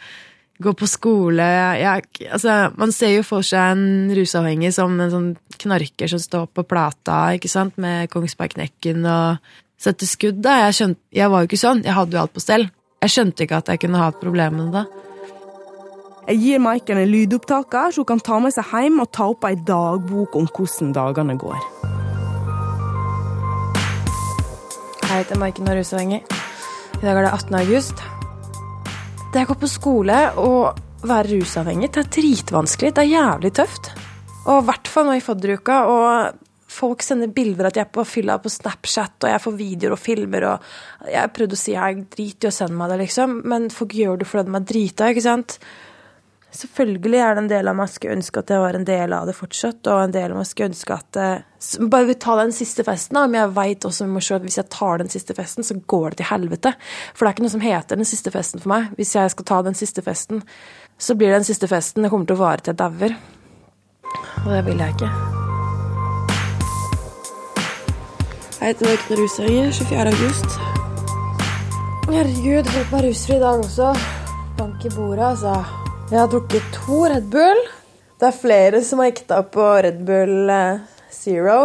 går 0.63 0.75
på 0.79 0.87
skole 0.87 1.43
jeg, 1.43 2.03
altså, 2.31 2.71
Man 2.77 2.93
ser 2.95 3.17
jo 3.17 3.25
for 3.27 3.47
seg 3.47 3.75
en 3.75 4.13
rusavhengig 4.15 4.71
som 4.77 4.93
en 5.01 5.11
sånn 5.11 5.31
knarker 5.65 6.11
som 6.11 6.21
står 6.23 6.47
på 6.55 6.67
plata 6.69 7.19
ikke 7.35 7.51
sant, 7.51 7.79
med 7.81 8.11
Kongsbergknekken 8.13 9.07
og 9.09 9.55
setter 9.81 10.09
skudd. 10.09 10.43
da. 10.45 10.61
Jeg, 10.67 10.79
skjønte, 10.79 11.01
jeg 11.15 11.33
var 11.33 11.43
jo 11.43 11.51
ikke 11.51 11.61
sånn. 11.65 11.83
Jeg 11.87 11.97
hadde 11.97 12.17
jo 12.17 12.23
alt 12.23 12.35
på 12.35 12.43
stell. 12.45 12.69
Jeg 13.05 13.13
skjønte 13.13 13.45
ikke 13.45 13.59
at 13.61 13.67
jeg 13.69 13.83
kunne 13.83 13.99
ha 14.01 14.07
et 14.09 14.17
problem 14.17 14.55
med 14.57 14.69
det. 14.73 14.83
Jeg 16.25 16.39
gir 16.41 16.61
Maiken 16.65 16.97
en 16.97 17.11
lydopptaker, 17.11 17.93
så 17.93 18.01
hun 18.01 18.07
kan 18.09 18.23
ta 18.25 18.39
med 18.41 18.55
seg 18.55 18.71
hjem 18.73 19.03
og 19.03 19.11
ta 19.13 19.27
opp 19.29 19.45
ei 19.45 19.59
dagbok 19.61 20.39
om 20.41 20.47
hvordan 20.49 20.95
dagene 20.97 21.37
går. 21.37 21.59
Jeg 25.03 25.19
heter 25.19 25.43
Maiken 25.43 25.69
og 25.69 25.75
er 25.75 25.83
rusavhengig. 25.83 26.23
I 26.25 27.03
dag 27.03 27.13
er 27.13 27.27
det 27.27 27.35
18. 27.35 27.59
august. 27.61 28.01
Det 29.35 29.43
jeg 29.43 29.51
går 29.53 29.61
på 29.61 29.71
skole 29.75 30.23
og 30.41 30.81
være 31.05 31.35
rusavhengig, 31.35 31.93
det 31.93 32.07
er 32.07 32.13
dritvanskelig. 32.17 32.95
Det 32.97 33.05
er 33.05 33.13
jævlig 33.13 33.53
tøft. 33.61 33.93
Og 34.47 34.63
i 34.63 34.67
hvert 34.71 34.89
fall 34.89 35.11
nå 35.11 35.19
i 35.19 35.25
fadderuka. 35.29 35.83
Og 35.93 36.44
folk 36.75 37.05
sender 37.07 37.33
bilder 37.35 37.71
at 37.71 37.79
jeg 37.79 37.87
er 37.87 37.95
på 37.95 38.05
fylla 38.09 38.37
på 38.43 38.53
Snapchat, 38.53 39.17
og 39.23 39.31
jeg 39.31 39.43
får 39.47 39.57
videoer 39.59 39.97
og 39.97 40.03
filmer, 40.03 40.49
og 40.51 41.09
jeg 41.15 41.33
prøvde 41.37 41.59
å 41.59 41.63
si 41.63 41.75
jeg 41.77 42.05
driter 42.13 42.51
i 42.51 42.53
å 42.53 42.59
sende 42.59 42.79
meg 42.79 42.93
det, 42.93 43.01
liksom, 43.07 43.41
men 43.51 43.73
folk 43.73 43.97
gjør 43.97 44.21
det 44.21 44.31
fordi 44.31 44.51
de 44.51 44.61
er 44.61 44.71
drita, 44.75 45.11
ikke 45.11 45.27
sant. 45.27 45.59
Selvfølgelig 46.55 47.19
er 47.19 47.35
det 47.35 47.43
en 47.43 47.51
del 47.51 47.69
av 47.71 47.75
meg 47.75 47.91
skulle 47.91 48.15
ønske 48.15 48.43
at 48.45 48.51
jeg 48.53 48.63
var 48.63 48.77
en 48.79 48.87
del 48.87 49.15
av 49.17 49.27
det 49.27 49.35
fortsatt, 49.35 49.81
og 49.91 50.05
en 50.05 50.15
del 50.15 50.31
av 50.31 50.39
meg 50.39 50.47
skulle 50.47 50.71
ønske 50.71 50.95
at 50.95 51.19
jeg 51.19 51.89
bare 51.91 52.07
vi 52.07 52.17
tar 52.23 52.39
den 52.39 52.55
siste 52.55 52.87
festen, 52.87 53.19
da. 53.19 53.27
Men 53.27 53.41
jeg 53.41 53.55
veit 53.57 53.89
også 53.89 54.07
at 54.07 54.47
hvis 54.47 54.61
jeg 54.61 54.71
tar 54.71 55.03
den 55.03 55.11
siste 55.11 55.35
festen, 55.35 55.67
så 55.67 55.75
går 55.75 56.15
det 56.15 56.23
til 56.23 56.31
helvete. 56.31 56.75
For 57.11 57.25
det 57.25 57.33
er 57.33 57.35
ikke 57.35 57.49
noe 57.49 57.57
som 57.57 57.67
heter 57.67 57.99
den 57.99 58.11
siste 58.13 58.31
festen 58.31 58.63
for 58.63 58.77
meg. 58.77 58.91
Hvis 59.01 59.17
jeg 59.19 59.35
skal 59.35 59.51
ta 59.51 59.63
den 59.67 59.79
siste 59.79 60.07
festen, 60.07 60.45
så 60.95 61.19
blir 61.19 61.33
det 61.33 61.43
den 61.43 61.51
siste 61.51 61.71
festen. 61.71 62.07
Det 62.07 62.15
kommer 62.15 62.31
til 62.31 62.39
å 62.39 62.45
vare 62.47 62.63
til 62.63 62.77
jeg 62.77 62.85
dauer. 62.85 63.23
Og 64.45 64.53
det 64.53 64.67
vil 64.69 64.85
jeg 64.85 64.95
ikke. 64.95 65.34
Jeg 68.65 68.79
heter 68.79 69.01
på 69.05 69.17
Rusøye, 69.19 69.65
24. 69.77 70.05
august. 70.09 70.55
Herregud, 72.09 72.71
holdt 72.73 72.95
meg 72.95 73.03
rusfri 73.05 73.35
i 73.37 73.43
dag 73.43 73.61
også. 73.61 73.91
Bank 74.57 74.87
i 74.89 74.93
bordet, 74.95 75.27
altså. 75.27 75.53
Jeg 76.09 76.17
har 76.17 76.31
drukket 76.33 76.71
to 76.73 77.03
Red 77.13 77.27
Bull. 77.35 77.61
Det 78.17 78.31
er 78.31 78.39
flere 78.39 78.81
som 78.89 79.03
har 79.05 79.13
ekta 79.13 79.43
på 79.53 79.69
Red 79.85 80.01
Bull 80.09 80.49
eh, 80.55 80.81
Zero. 81.13 81.59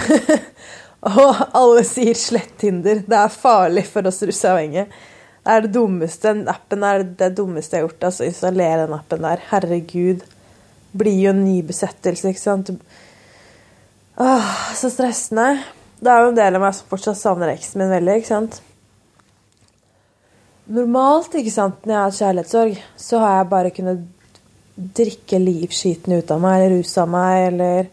og 1.12 1.44
alle 1.60 1.84
sier 1.92 2.16
'slett 2.16 2.56
Tinder'. 2.64 3.04
Det 3.04 3.20
er 3.20 3.36
farlig 3.36 3.84
for 3.92 4.08
oss 4.08 4.24
rusavhengige. 4.24 4.88
Det 5.44 5.58
er 5.58 5.68
det 5.68 5.74
dummeste. 5.76 6.32
Den 6.32 6.48
appen 6.48 6.88
er 6.88 7.04
det 7.04 7.34
dummeste 7.36 7.76
jeg 7.76 7.84
har 7.84 7.90
gjort. 7.90 8.08
Altså, 8.08 8.30
installer 8.32 8.86
den 8.86 8.96
appen 8.96 9.28
der. 9.28 9.44
Herregud. 9.52 10.24
Blir 10.96 11.20
jo 11.20 11.36
en 11.36 11.44
ny 11.44 11.60
besettelse, 11.68 12.32
ikke 12.32 12.46
sant. 12.48 12.78
Åh, 14.16 14.74
så 14.74 14.90
stressende. 14.90 15.62
Det 15.98 16.10
er 16.10 16.22
jo 16.22 16.30
en 16.30 16.36
del 16.38 16.54
av 16.54 16.62
meg 16.62 16.74
som 16.76 16.86
fortsatt 16.90 17.18
savner 17.18 17.50
eksen 17.50 17.80
min 17.82 17.90
veldig, 17.90 18.20
ikke 18.20 18.30
sant. 18.30 18.60
Normalt, 20.74 21.34
ikke 21.34 21.52
sant, 21.52 21.80
når 21.82 21.92
jeg 21.92 21.98
har 21.98 22.06
hatt 22.06 22.20
kjærlighetssorg, 22.20 22.78
så 22.96 23.20
har 23.20 23.34
jeg 23.38 23.48
bare 23.50 23.72
kunnet 23.74 24.30
drikke 24.74 25.40
livskiten 25.42 26.14
ut 26.14 26.30
av 26.30 26.40
meg, 26.44 26.60
eller 26.60 26.78
ruse 26.78 27.02
av 27.02 27.10
meg, 27.10 27.48
eller 27.50 27.90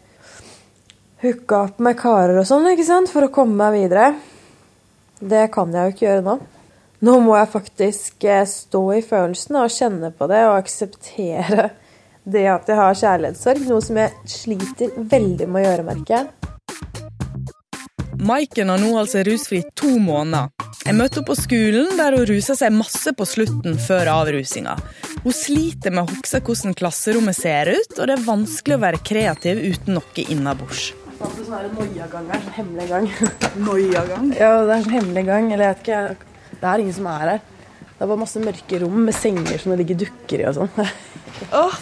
hooke 1.26 1.58
opp 1.58 1.82
med 1.82 1.98
karer 1.98 2.38
og 2.38 2.48
sånn, 2.48 2.70
ikke 2.70 2.86
sant, 2.86 3.10
for 3.10 3.26
å 3.26 3.32
komme 3.34 3.58
meg 3.58 3.80
videre. 3.80 4.08
Det 5.18 5.48
kan 5.54 5.74
jeg 5.74 5.84
jo 5.84 5.96
ikke 5.96 6.06
gjøre 6.06 6.26
nå. 6.26 6.38
Nå 7.02 7.18
må 7.22 7.34
jeg 7.34 7.50
faktisk 7.50 8.24
eh, 8.30 8.46
stå 8.46 8.82
i 8.94 9.02
følelsene 9.02 9.66
og 9.66 9.74
kjenne 9.74 10.14
på 10.14 10.30
det 10.30 10.44
og 10.46 10.60
akseptere 10.60 11.72
det 12.24 12.46
at 12.50 12.68
jeg 12.70 12.78
har 12.78 12.98
kjærlighetssorg, 12.98 13.66
noe 13.66 13.82
som 13.82 13.98
jeg 13.98 14.30
sliter 14.30 14.94
veldig 14.96 15.48
med 15.48 15.62
å 15.62 15.66
gjøre, 15.66 15.86
merker 15.88 16.16
jeg. 16.16 16.30
Maiken 18.22 18.70
har 18.70 18.78
nå 18.78 18.92
altså 19.00 19.24
rusfri 19.26 19.64
to 19.74 19.96
måneder. 19.98 20.52
Jeg 20.82 20.94
møtte 20.98 21.18
henne 21.18 21.26
på 21.26 21.34
skolen, 21.38 21.92
der 21.98 22.14
hun 22.14 22.26
rusa 22.28 22.54
seg 22.58 22.74
masse 22.74 23.12
på 23.18 23.26
slutten 23.26 23.78
før 23.82 24.10
avrusinga. 24.12 24.76
Hun 25.22 25.34
sliter 25.34 25.94
med 25.94 26.04
å 26.04 26.10
huske 26.10 26.40
hvordan 26.42 26.76
klasserommet 26.78 27.38
ser 27.38 27.70
ut, 27.70 27.94
og 27.98 28.06
det 28.06 28.16
er 28.16 28.26
vanskelig 28.26 28.78
å 28.78 28.82
være 28.82 29.02
kreativ 29.06 29.62
uten 29.62 29.98
noe 29.98 30.26
innabords. 30.26 30.90
Noiagang 31.22 32.26
her, 32.32 32.42
sånn 32.42 32.56
hemmelig 32.56 32.88
gang. 32.90 33.06
Noiagang? 33.68 34.32
Ja, 34.38 34.52
det 34.66 34.74
er 34.74 34.84
sånn 34.86 34.96
hemmelig 34.96 35.24
gang. 35.28 35.50
Eller 35.54 35.68
jeg 35.68 35.76
vet 35.76 35.84
ikke, 35.86 36.32
det 36.58 36.70
er 36.70 36.82
ingen 36.82 36.96
som 36.98 37.08
er 37.12 37.24
her. 37.26 37.42
Det 37.92 38.02
er 38.02 38.10
bare 38.10 38.22
masse 38.24 38.42
mørke 38.42 38.82
rom 38.82 39.02
med 39.06 39.14
senger 39.14 39.62
som 39.62 39.74
det 39.74 39.82
ligger 39.84 40.00
dukker 40.06 40.42
i 40.42 40.48
og 40.50 40.58
sånn. 40.58 40.72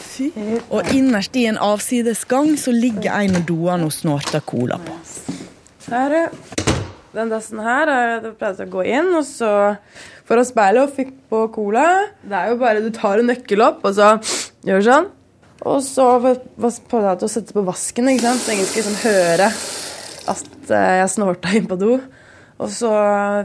Fy. 0.01 0.31
Og 0.71 0.89
innerst 0.95 1.37
i 1.39 1.47
en 1.51 1.59
avsides 1.61 2.25
gang 2.31 2.55
så 2.59 2.73
ligger 2.75 3.13
en 3.13 3.39
av 3.41 3.45
doene 3.49 3.87
hun 3.89 3.95
snorter 3.95 4.43
cola 4.47 4.81
på. 4.83 4.97
Her 5.91 6.17
er 6.25 6.35
den 7.17 7.31
dassen 7.33 7.63
her. 7.65 7.91
Det 8.23 8.35
pleide 8.39 8.67
å 8.67 8.73
gå 8.73 8.85
inn, 8.87 9.13
og 9.19 9.25
så 9.27 9.53
foran 10.29 10.47
speilet 10.47 10.87
og 10.87 10.95
fikk 10.97 11.15
på 11.31 11.47
cola. 11.55 11.87
Det 12.23 12.37
er 12.37 12.53
jo 12.53 12.61
bare 12.61 12.85
du 12.85 12.91
tar 12.95 13.23
en 13.23 13.31
nøkkel 13.33 13.65
opp, 13.67 13.83
og 13.89 13.97
så 13.99 14.15
gjør 14.67 14.87
sånn. 14.87 15.11
Og 15.69 15.83
så 15.85 16.07
prøvde 16.21 17.11
jeg 17.11 17.27
å 17.27 17.29
sette 17.29 17.57
på 17.57 17.67
vasken, 17.67 18.09
ikke 18.09 18.29
sant? 18.29 18.45
så 18.45 18.55
ingen 18.55 18.69
skulle 18.69 18.87
liksom 18.87 19.01
høre 19.05 19.51
at 20.31 20.73
jeg 20.73 21.13
snorta 21.13 21.53
inn 21.57 21.69
på 21.69 21.77
do. 21.81 21.99
Og 22.61 22.69
så 22.69 22.91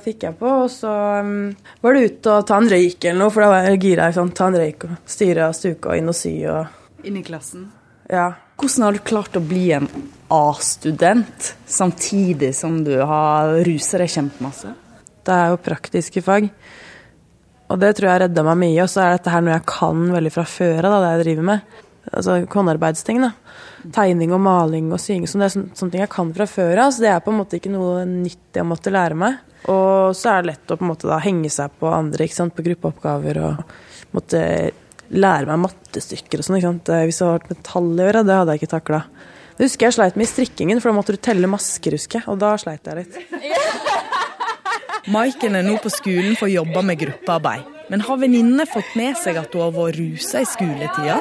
fikk 0.04 0.26
jeg 0.28 0.36
på, 0.40 0.50
og 0.66 0.72
så 0.72 0.92
um, 1.24 1.54
var 1.84 1.96
det 1.96 2.10
ute 2.10 2.34
og 2.34 2.48
ta 2.50 2.58
en 2.60 2.68
røyk 2.72 3.06
eller 3.06 3.22
noe, 3.22 3.32
for 3.32 3.46
da 3.46 3.52
var 3.54 3.70
jeg 3.70 3.82
gira. 3.86 4.10
Sånn, 4.16 4.34
ta 4.36 4.50
en 4.52 4.58
røyk 4.60 4.88
og 4.90 4.98
styre 5.08 5.48
og 5.48 5.56
stuke 5.56 5.92
og 5.92 6.02
inn 6.02 6.12
og 6.12 6.18
sy 6.18 6.34
og 6.52 6.82
Inn 7.06 7.20
i 7.20 7.24
klassen? 7.24 7.68
Ja. 8.10 8.32
Hvordan 8.58 8.86
har 8.88 8.96
du 8.96 9.04
klart 9.06 9.36
å 9.38 9.44
bli 9.44 9.68
en 9.76 9.86
A-student 10.34 11.52
samtidig 11.70 12.50
som 12.58 12.80
du 12.86 12.96
har 12.98 13.52
rusa 13.68 14.00
deg 14.02 14.10
kjempemasse? 14.10 14.72
Det 15.26 15.36
er 15.36 15.54
jo 15.54 15.62
praktiske 15.62 16.24
fag. 16.26 16.48
Og 17.70 17.82
det 17.82 17.92
tror 17.98 18.10
jeg 18.10 18.24
redda 18.26 18.46
meg 18.48 18.60
mye. 18.64 18.80
Og 18.84 18.92
så 18.92 19.04
er 19.04 19.18
dette 19.18 19.34
her 19.34 19.44
noe 19.44 19.56
jeg 19.56 19.68
kan 19.70 20.06
veldig 20.16 20.34
fra 20.34 20.46
før 20.50 20.90
av, 20.90 20.98
det 21.04 21.12
jeg 21.14 21.24
driver 21.26 21.50
med. 21.52 21.78
Altså 22.12 22.38
håndarbeidsting. 22.52 23.22
da. 23.24 23.32
Tegning 23.96 24.34
og 24.36 24.42
maling 24.46 24.92
og 24.94 25.02
sying. 25.02 25.26
Så 25.28 25.40
det 25.40 25.48
er 25.48 25.56
sånne, 25.56 25.76
sånne 25.78 25.96
ting 25.96 26.04
jeg 26.04 26.14
kan 26.14 26.32
fra 26.36 26.48
før 26.50 26.86
av. 26.86 26.94
Så 26.94 27.06
det 27.06 27.12
er 27.12 27.24
på 27.26 27.34
en 27.34 27.40
måte 27.42 27.60
ikke 27.60 27.74
noe 27.74 28.06
nytt 28.10 28.60
jeg 28.60 28.68
måtte 28.68 28.94
lære 28.94 29.18
meg. 29.20 29.38
Og 29.72 30.14
så 30.18 30.32
er 30.32 30.44
det 30.44 30.52
lett 30.52 30.74
å 30.74 30.78
på 30.78 30.86
en 30.86 30.92
måte 30.92 31.10
da 31.10 31.20
henge 31.24 31.50
seg 31.50 31.74
på 31.80 31.90
andre, 31.90 32.28
ikke 32.28 32.38
sant, 32.38 32.54
på 32.54 32.66
gruppeoppgaver 32.68 33.40
og 33.42 33.64
måtte 34.16 34.42
lære 35.16 35.50
meg 35.50 35.64
mattestykker 35.66 36.42
og 36.42 36.48
sånn. 36.48 36.60
Hvis 36.62 36.86
det 36.86 37.26
hadde 37.26 37.32
vært 37.40 37.50
metall 37.54 37.90
i 37.96 38.06
øret, 38.06 38.28
det 38.28 38.38
hadde 38.40 38.56
jeg 38.56 38.62
ikke 38.62 38.74
takla. 38.76 39.02
Det 39.56 39.70
husker 39.70 39.88
jeg 39.88 39.96
sleit 39.96 40.18
med 40.20 40.28
i 40.28 40.32
strikkingen, 40.34 40.82
for 40.84 40.92
da 40.92 40.98
måtte 40.98 41.16
du 41.16 41.22
telle 41.24 41.50
masker, 41.50 41.96
husker 41.96 42.22
jeg. 42.22 42.30
Og 42.32 42.40
da 42.42 42.54
sleit 42.60 42.86
jeg 42.86 43.06
litt. 43.06 44.22
Maiken 45.06 45.54
er 45.54 45.66
nå 45.66 45.76
på 45.84 45.92
skolen 45.94 46.34
for 46.34 46.48
å 46.48 46.54
jobbe 46.54 46.82
med 46.86 46.98
gruppearbeid. 46.98 47.72
Men 47.94 48.02
har 48.02 48.18
venninnene 48.18 48.66
fått 48.66 48.96
med 48.98 49.18
seg 49.22 49.38
at 49.38 49.54
hun 49.54 49.62
har 49.62 49.74
vært 49.76 50.00
rusa 50.00 50.42
i 50.42 50.48
skoletida? 50.50 51.20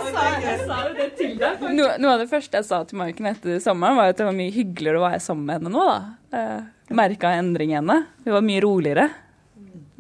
No, 1.68 1.90
noe 2.00 2.14
av 2.14 2.22
det 2.22 2.30
første 2.30 2.56
jeg 2.56 2.64
sa 2.64 2.78
til 2.88 2.96
Maiken 3.02 3.28
etter 3.28 3.58
sommeren, 3.60 3.98
var 3.98 4.14
at 4.14 4.20
det 4.20 4.24
var 4.24 4.36
mye 4.36 4.54
hyggeligere 4.54 5.02
å 5.02 5.04
være 5.04 5.20
sammen 5.20 5.44
med 5.50 5.58
henne 5.58 5.72
nå. 5.74 5.84
da. 5.84 6.46
Jeg 6.88 6.96
merka 6.96 7.32
endring 7.36 7.74
i 7.74 7.76
henne. 7.76 7.98
Hun 8.24 8.36
var 8.38 8.46
mye 8.46 8.62
roligere. 8.64 9.04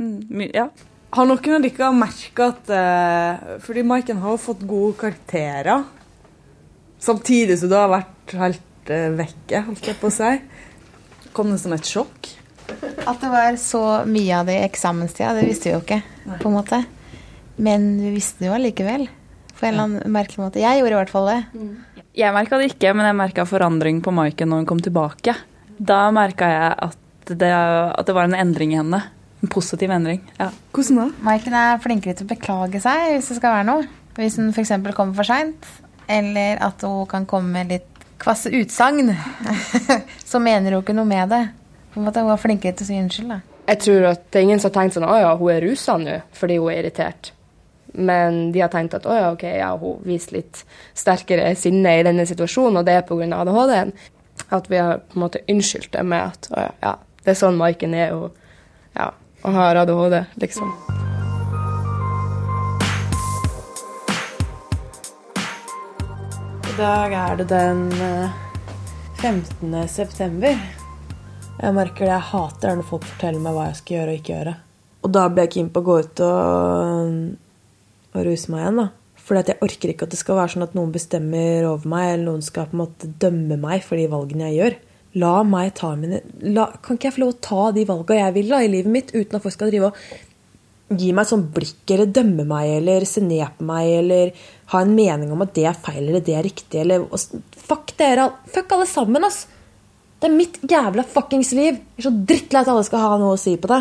Mm, 0.00 0.16
my, 0.32 0.48
ja. 0.56 0.68
Har 1.14 1.28
noen 1.28 1.58
av 1.58 1.66
dere 1.66 1.90
merka 1.94 2.48
at 2.50 2.70
uh, 2.74 3.58
Fordi 3.62 3.84
Maiken 3.86 4.18
har 4.24 4.34
jo 4.34 4.40
fått 4.42 4.64
gode 4.66 4.96
karakterer. 5.04 5.84
Samtidig 7.04 7.60
som 7.60 7.70
du 7.70 7.76
har 7.76 7.92
vært 7.92 8.34
helt 8.40 8.90
uh, 8.94 9.12
vekke, 9.20 9.62
holdt 9.68 9.92
jeg 9.92 10.00
på 10.00 10.08
å 10.08 10.16
si. 10.16 10.32
Kom 11.36 11.52
det 11.52 11.60
som 11.60 11.76
et 11.76 11.92
sjokk? 11.92 12.33
At 13.04 13.20
det 13.20 13.30
var 13.32 13.56
så 13.60 13.82
mye 14.08 14.38
av 14.40 14.46
det 14.48 14.58
i 14.58 14.64
eksamenstida, 14.66 15.34
det 15.36 15.46
visste 15.48 15.68
vi 15.68 15.74
jo 15.74 15.82
ikke. 15.82 16.00
på 16.40 16.48
en 16.48 16.56
måte. 16.56 16.84
Men 17.56 17.90
vi 18.00 18.10
visste 18.14 18.42
det 18.42 18.48
jo 18.50 18.56
allikevel. 18.56 19.06
På 19.54 19.66
en 19.66 19.74
eller 19.74 19.84
annen 19.88 20.12
merkelig 20.14 20.42
måte. 20.42 20.62
Jeg 20.62 20.80
gjorde 20.80 20.96
i 20.96 21.00
hvert 21.02 21.12
fall 21.12 21.28
det. 21.30 21.40
Jeg 22.14 22.34
merka 22.34 22.58
det 22.58 22.70
ikke, 22.72 22.94
men 22.94 23.06
jeg 23.06 23.18
merka 23.18 23.44
forandring 23.46 24.00
på 24.02 24.12
Maiken 24.14 24.50
når 24.50 24.62
hun 24.62 24.70
kom 24.70 24.80
tilbake. 24.82 25.34
Da 25.78 26.06
merka 26.14 26.48
jeg 26.50 26.72
at 26.88 27.00
det, 27.30 27.50
at 27.50 28.06
det 28.06 28.14
var 28.16 28.28
en 28.28 28.36
endring 28.38 28.74
i 28.74 28.78
henne. 28.80 29.00
En 29.44 29.50
positiv 29.52 29.90
endring. 29.92 30.22
ja. 30.40 30.50
Hvordan 30.72 31.00
da? 31.00 31.06
Maiken 31.26 31.54
er 31.58 31.80
flinkere 31.84 32.16
til 32.16 32.26
å 32.26 32.32
beklage 32.32 32.80
seg 32.82 33.14
hvis 33.14 33.30
det 33.30 33.38
skal 33.38 33.58
være 33.58 33.68
noe. 33.68 33.88
Hvis 34.16 34.38
hun 34.40 34.52
f.eks. 34.54 34.72
kommer 34.94 35.14
for 35.18 35.26
seint, 35.26 35.66
eller 36.08 36.60
at 36.62 36.82
hun 36.86 37.04
kan 37.10 37.26
komme 37.26 37.50
med 37.58 37.72
litt 37.74 38.04
kvasse 38.22 38.50
utsagn, 38.54 39.10
så 40.30 40.40
mener 40.42 40.76
hun 40.76 40.84
ikke 40.84 40.96
noe 40.96 41.08
med 41.08 41.28
det. 41.34 41.42
På 41.94 42.00
en 42.00 42.06
måte, 42.06 42.20
Hun 42.20 42.30
er 42.32 42.36
flinkere 42.42 42.74
til 42.74 42.84
å 42.84 42.86
si 42.88 42.98
unnskyld. 42.98 43.28
da. 43.28 43.40
Jeg 43.68 43.78
tror 43.78 44.04
at 44.10 44.30
det 44.30 44.38
er 44.38 44.42
ingen 44.42 44.60
som 44.60 44.70
har 44.70 44.82
tenkt 44.82 44.96
sånn 44.96 45.06
å 45.06 45.14
ja, 45.16 45.36
hun 45.36 45.50
er 45.52 45.62
rusa 45.62 45.96
nå 45.96 46.20
fordi 46.32 46.58
hun 46.58 46.72
er 46.72 46.82
irritert. 46.82 47.30
Men 47.94 48.50
de 48.52 48.60
har 48.60 48.68
tenkt 48.68 48.94
at 48.94 49.06
å 49.06 49.14
ja, 49.14 49.30
ok, 49.32 49.44
ja, 49.44 49.70
hun 49.78 50.02
viser 50.02 50.40
litt 50.40 50.64
sterkere 50.98 51.54
sinne 51.54 52.00
i 52.00 52.02
denne 52.02 52.26
situasjonen, 52.26 52.80
og 52.80 52.84
det 52.84 52.98
er 52.98 53.06
pga. 53.06 53.30
ADHD-en. 53.38 53.92
At 54.50 54.66
vi 54.68 54.82
har 54.82 54.98
på 54.98 55.14
en 55.14 55.22
måte 55.22 55.44
unnskyldt 55.48 55.92
det 55.92 56.02
med 56.02 56.34
at 56.34 56.50
å 56.50 56.60
ja, 56.66 56.72
ja, 56.82 56.94
det 57.22 57.30
er 57.30 57.38
sånn 57.38 57.56
Maiken 57.56 57.94
er, 57.94 58.12
og, 58.18 58.34
ja, 58.98 59.12
og 59.44 59.54
har 59.54 59.78
ADHD, 59.84 60.24
liksom. 60.42 60.74
I 66.66 66.76
dag 66.76 67.12
er 67.14 67.36
det 67.38 67.48
den 67.54 67.86
eh, 68.02 68.40
15. 69.22 69.88
september. 69.88 70.58
Jeg 71.60 71.76
merker 71.76 72.06
det 72.06 72.12
jeg 72.12 72.28
hater 72.32 72.68
det 72.68 72.76
når 72.80 72.88
folk 72.88 73.06
forteller 73.06 73.42
meg 73.42 73.54
hva 73.56 73.68
jeg 73.68 73.78
skal 73.80 73.96
gjøre 73.98 74.12
og 74.12 74.20
ikke 74.20 74.34
gjøre. 74.34 74.54
Og 75.04 75.12
da 75.14 75.24
blir 75.28 75.46
jeg 75.46 75.54
keen 75.54 75.70
på 75.72 75.82
å 75.82 75.86
gå 75.86 75.96
ut 76.02 76.22
og, 76.24 77.14
og 78.14 78.26
ruse 78.26 78.52
meg 78.52 78.64
igjen. 78.64 78.80
da. 78.82 78.88
Fordi 79.24 79.40
at 79.40 79.52
jeg 79.52 79.62
orker 79.64 79.92
ikke 79.92 80.08
at 80.08 80.12
det 80.12 80.20
skal 80.20 80.38
være 80.40 80.54
sånn 80.54 80.66
at 80.66 80.74
noen 80.76 80.92
bestemmer 80.92 81.68
over 81.70 81.88
meg, 81.88 82.10
eller 82.10 82.26
noen 82.26 82.44
skal 82.44 82.68
på 82.68 82.76
en 82.76 82.82
måte 82.82 83.08
dømme 83.22 83.56
meg 83.60 83.86
for 83.86 84.00
de 84.00 84.10
valgene 84.12 84.50
jeg 84.50 84.60
gjør. 84.60 84.76
La 85.22 85.34
meg 85.46 85.74
ta 85.78 85.92
mine 85.96 86.20
la, 86.42 86.66
Kan 86.82 86.98
ikke 86.98 87.08
jeg 87.08 87.16
få 87.16 87.22
lov 87.22 87.34
å 87.36 87.42
ta 87.46 87.64
de 87.76 87.86
valgene 87.88 88.20
jeg 88.20 88.36
vil 88.36 88.50
da, 88.50 88.60
i 88.60 88.70
livet 88.72 88.96
mitt, 88.96 89.14
uten 89.14 89.38
at 89.38 89.44
folk 89.44 89.54
skal 89.54 89.70
drive 89.70 89.92
og 89.92 90.98
gi 91.00 91.14
meg 91.16 91.28
sånn 91.28 91.46
blikk 91.54 91.94
eller 91.94 92.10
dømme 92.12 92.44
meg 92.48 92.74
eller 92.74 93.06
se 93.08 93.22
ned 93.24 93.56
på 93.56 93.64
meg 93.66 93.88
eller 94.02 94.32
ha 94.74 94.82
en 94.84 94.92
mening 94.94 95.32
om 95.32 95.42
at 95.42 95.54
det 95.56 95.64
er 95.70 95.78
feil 95.86 96.02
eller 96.02 96.22
det 96.22 96.34
er 96.36 96.44
riktig 96.44 96.82
eller 96.82 97.06
Fuck 97.64 97.94
dere! 97.98 98.28
Fuck 98.52 98.74
alle 98.76 98.86
sammen, 98.90 99.24
ass! 99.24 99.46
Det 100.20 100.30
er 100.30 100.34
mitt 100.34 100.58
jævla 100.70 101.04
fuckings 101.04 101.52
liv! 101.56 101.78
Jeg 101.96 102.02
er 102.02 102.06
så 102.06 102.12
drittlei 102.30 102.62
at 102.62 102.70
alle 102.72 102.86
skal 102.86 103.02
ha 103.02 103.16
noe 103.20 103.34
å 103.34 103.40
si 103.40 103.56
på 103.60 103.70
det. 103.70 103.80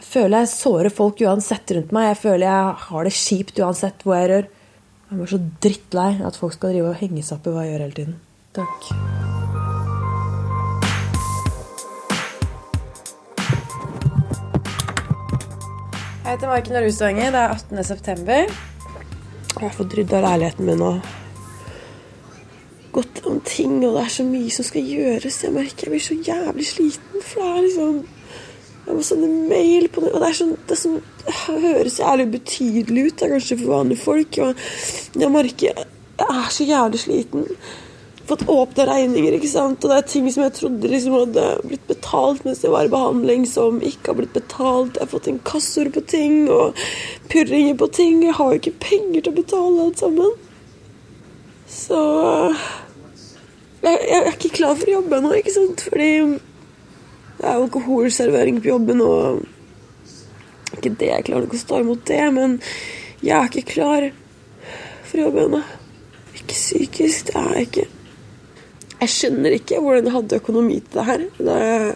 Jeg 0.00 0.08
føler 0.08 0.42
jeg 0.42 0.50
sårer 0.52 0.94
folk 0.94 1.20
uansett 1.26 1.72
rundt 1.76 1.94
meg. 1.96 2.10
Jeg 2.12 2.20
føler 2.22 2.46
jeg 2.46 2.74
har 2.86 3.08
det 3.08 3.14
kjipt 3.16 3.60
uansett 3.64 4.04
hvor 4.04 4.16
jeg 4.16 4.30
rør. 4.30 4.50
Jeg 5.10 5.18
bare 5.18 5.32
så 5.32 5.40
drittlei 5.66 6.10
at 6.28 6.38
folk 6.38 6.54
skal 6.54 6.74
drive 6.74 6.92
og 6.92 7.00
henge 7.00 7.24
seg 7.26 7.38
opp 7.38 7.48
i 7.50 7.54
hva 7.56 7.66
jeg 7.66 7.72
gjør 7.74 7.84
hele 7.86 7.96
tiden. 7.98 8.18
Takk. 8.60 8.90
Jeg 16.20 16.36
heter 16.36 16.52
Maiken 16.52 16.78
Rustange. 16.84 17.30
Det 17.34 17.40
er 17.40 17.56
18. 17.56 17.84
september. 17.88 18.52
Jeg 19.50 19.64
har 19.64 19.74
fått 19.74 19.96
rydda 19.98 20.22
leiligheten 20.22 20.70
min 20.70 20.84
og 20.86 21.00
gått 22.92 23.20
om 23.26 23.40
ting, 23.46 23.78
og 23.84 23.96
det 23.96 24.04
er 24.04 24.14
så 24.14 24.24
mye 24.26 24.54
som 24.54 24.66
skal 24.66 24.88
gjøres. 24.94 25.42
Jeg 25.44 25.54
merker 25.54 25.88
jeg 25.88 25.94
blir 25.94 26.06
så 26.06 26.16
jævlig 26.30 26.66
sliten, 26.68 27.22
for 27.26 27.44
det 27.44 27.52
er 27.52 27.68
liksom 27.68 28.00
Jeg 28.86 28.96
må 28.96 29.02
sende 29.06 29.28
mail 29.46 29.86
på 29.92 30.00
det, 30.02 30.10
og 30.14 30.22
det 30.22 30.28
er 30.30 30.36
sånn 30.38 30.56
Det, 30.66 30.76
sånn, 30.80 30.96
det 31.26 31.34
høres 31.44 32.00
jævlig 32.00 32.26
ubetydelig 32.30 33.04
ut, 33.06 33.14
det 33.18 33.26
er 33.26 33.34
kanskje 33.36 33.58
for 33.60 33.74
vanlige 33.76 34.02
folk, 34.02 34.38
og 34.40 35.20
jeg 35.20 35.30
merker 35.30 35.68
jeg 35.70 35.86
er 36.26 36.50
så 36.52 36.66
jævlig 36.68 37.00
sliten. 37.00 37.46
Fått 38.28 38.44
åpne 38.52 38.84
regninger, 38.86 39.34
ikke 39.34 39.50
sant, 39.50 39.82
og 39.82 39.90
det 39.90 39.96
er 39.96 40.08
ting 40.10 40.26
som 40.30 40.44
jeg 40.44 40.54
trodde 40.58 40.90
liksom 40.90 41.16
hadde 41.16 41.46
blitt 41.64 41.86
betalt 41.88 42.44
mens 42.46 42.60
jeg 42.62 42.74
var 42.74 42.86
i 42.86 42.92
behandling, 42.92 43.46
som 43.48 43.80
ikke 43.82 44.12
har 44.12 44.18
blitt 44.20 44.36
betalt. 44.36 44.98
Jeg 44.98 45.06
har 45.06 45.10
fått 45.14 45.30
inkassoer 45.32 45.90
på 45.94 46.04
ting 46.12 46.44
og 46.52 46.78
purringer 47.32 47.78
på 47.80 47.88
ting. 47.96 48.20
Jeg 48.26 48.36
har 48.38 48.52
jo 48.52 48.60
ikke 48.60 48.76
penger 48.84 49.24
til 49.24 49.32
å 49.32 49.40
betale 49.40 49.86
alt 49.86 50.04
sammen. 50.04 50.36
Så 51.70 51.98
jeg, 53.80 54.00
jeg 54.10 54.20
er 54.20 54.32
ikke 54.34 54.54
klar 54.58 54.76
for 54.76 54.90
å 54.90 54.96
jobbe 54.98 55.18
ennå, 55.20 55.32
ikke 55.38 55.54
sant? 55.54 55.84
Fordi 55.88 56.10
det 57.40 57.46
er 57.48 57.54
alkoholservering 57.56 58.60
på 58.60 58.72
jobben, 58.72 59.00
og 59.04 60.76
ikke 60.76 60.92
det 61.00 61.08
jeg 61.10 61.26
klarer 61.30 61.48
å 61.48 61.60
stå 61.60 61.80
imot 61.82 62.04
det, 62.10 62.20
men 62.36 62.58
jeg 63.24 63.36
er 63.36 63.48
ikke 63.48 63.72
klar 63.74 64.10
for 65.08 65.16
å 65.18 65.24
jobbe 65.26 65.46
ennå. 65.46 65.62
Ikke 66.36 66.54
psykisk, 66.54 67.30
det 67.30 67.40
er 67.40 67.56
jeg 67.56 67.68
ikke. 67.70 67.88
Jeg 69.00 69.12
skjønner 69.14 69.56
ikke 69.56 69.80
hvordan 69.80 70.08
jeg 70.08 70.16
hadde 70.18 70.40
økonomi 70.42 70.80
til 70.84 71.00
det 71.00 71.04
her. 71.08 71.26
Det 71.38 71.58
er, 71.64 71.86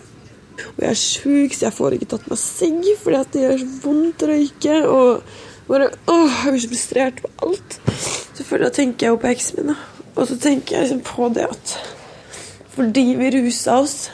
og 0.65 0.79
jeg 0.81 0.91
er 0.91 1.01
sjuk, 1.01 1.57
så 1.57 1.67
jeg 1.67 1.77
får 1.77 1.97
ikke 1.99 2.13
tatt 2.15 2.31
meg 2.33 2.41
sigg 2.41 2.87
fordi 3.03 3.19
at 3.21 3.35
det 3.35 3.43
gjør 3.43 3.59
så 3.61 3.73
vondt 3.83 4.25
å 4.25 4.31
røyke. 4.31 4.79
Og 4.89 5.69
bare, 5.69 5.91
åh, 6.09 6.39
jeg 6.47 6.55
blir 6.55 6.65
så 6.65 6.73
frustrert 6.73 7.21
på 7.21 7.33
alt. 7.45 7.77
Selvfølgelig 8.39 8.73
tenker 8.81 9.07
jeg 9.07 9.13
jo 9.13 9.21
på 9.21 9.31
eksen 9.35 9.61
min, 9.61 9.75
da. 9.75 9.94
Og 10.15 10.29
så 10.31 10.39
tenker 10.39 10.77
jeg 10.77 10.87
liksom 10.87 11.03
på 11.07 11.29
det 11.35 11.49
at 11.51 11.75
fordi 12.75 13.15
vi 13.19 13.31
rusa 13.31 13.77
oss, 13.85 14.11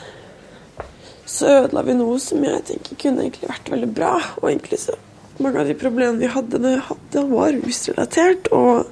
så 1.25 1.47
ødela 1.63 1.81
vi 1.85 1.95
noe 1.97 2.19
som 2.21 2.43
jeg 2.45 2.61
tenker 2.67 2.99
kunne 3.01 3.23
egentlig 3.23 3.49
vært 3.49 3.71
veldig 3.73 3.89
bra. 3.95 4.11
Og 4.41 4.51
egentlig 4.51 4.79
så 4.83 4.97
mange 5.41 5.63
av 5.63 5.69
de 5.69 5.77
problemene 5.81 6.21
vi 6.21 6.29
hadde, 6.29 6.59
når 6.61 6.75
jeg 6.75 6.87
hadde 6.89 7.23
var 7.31 7.57
rusrelatert. 7.57 8.51
Og 8.53 8.85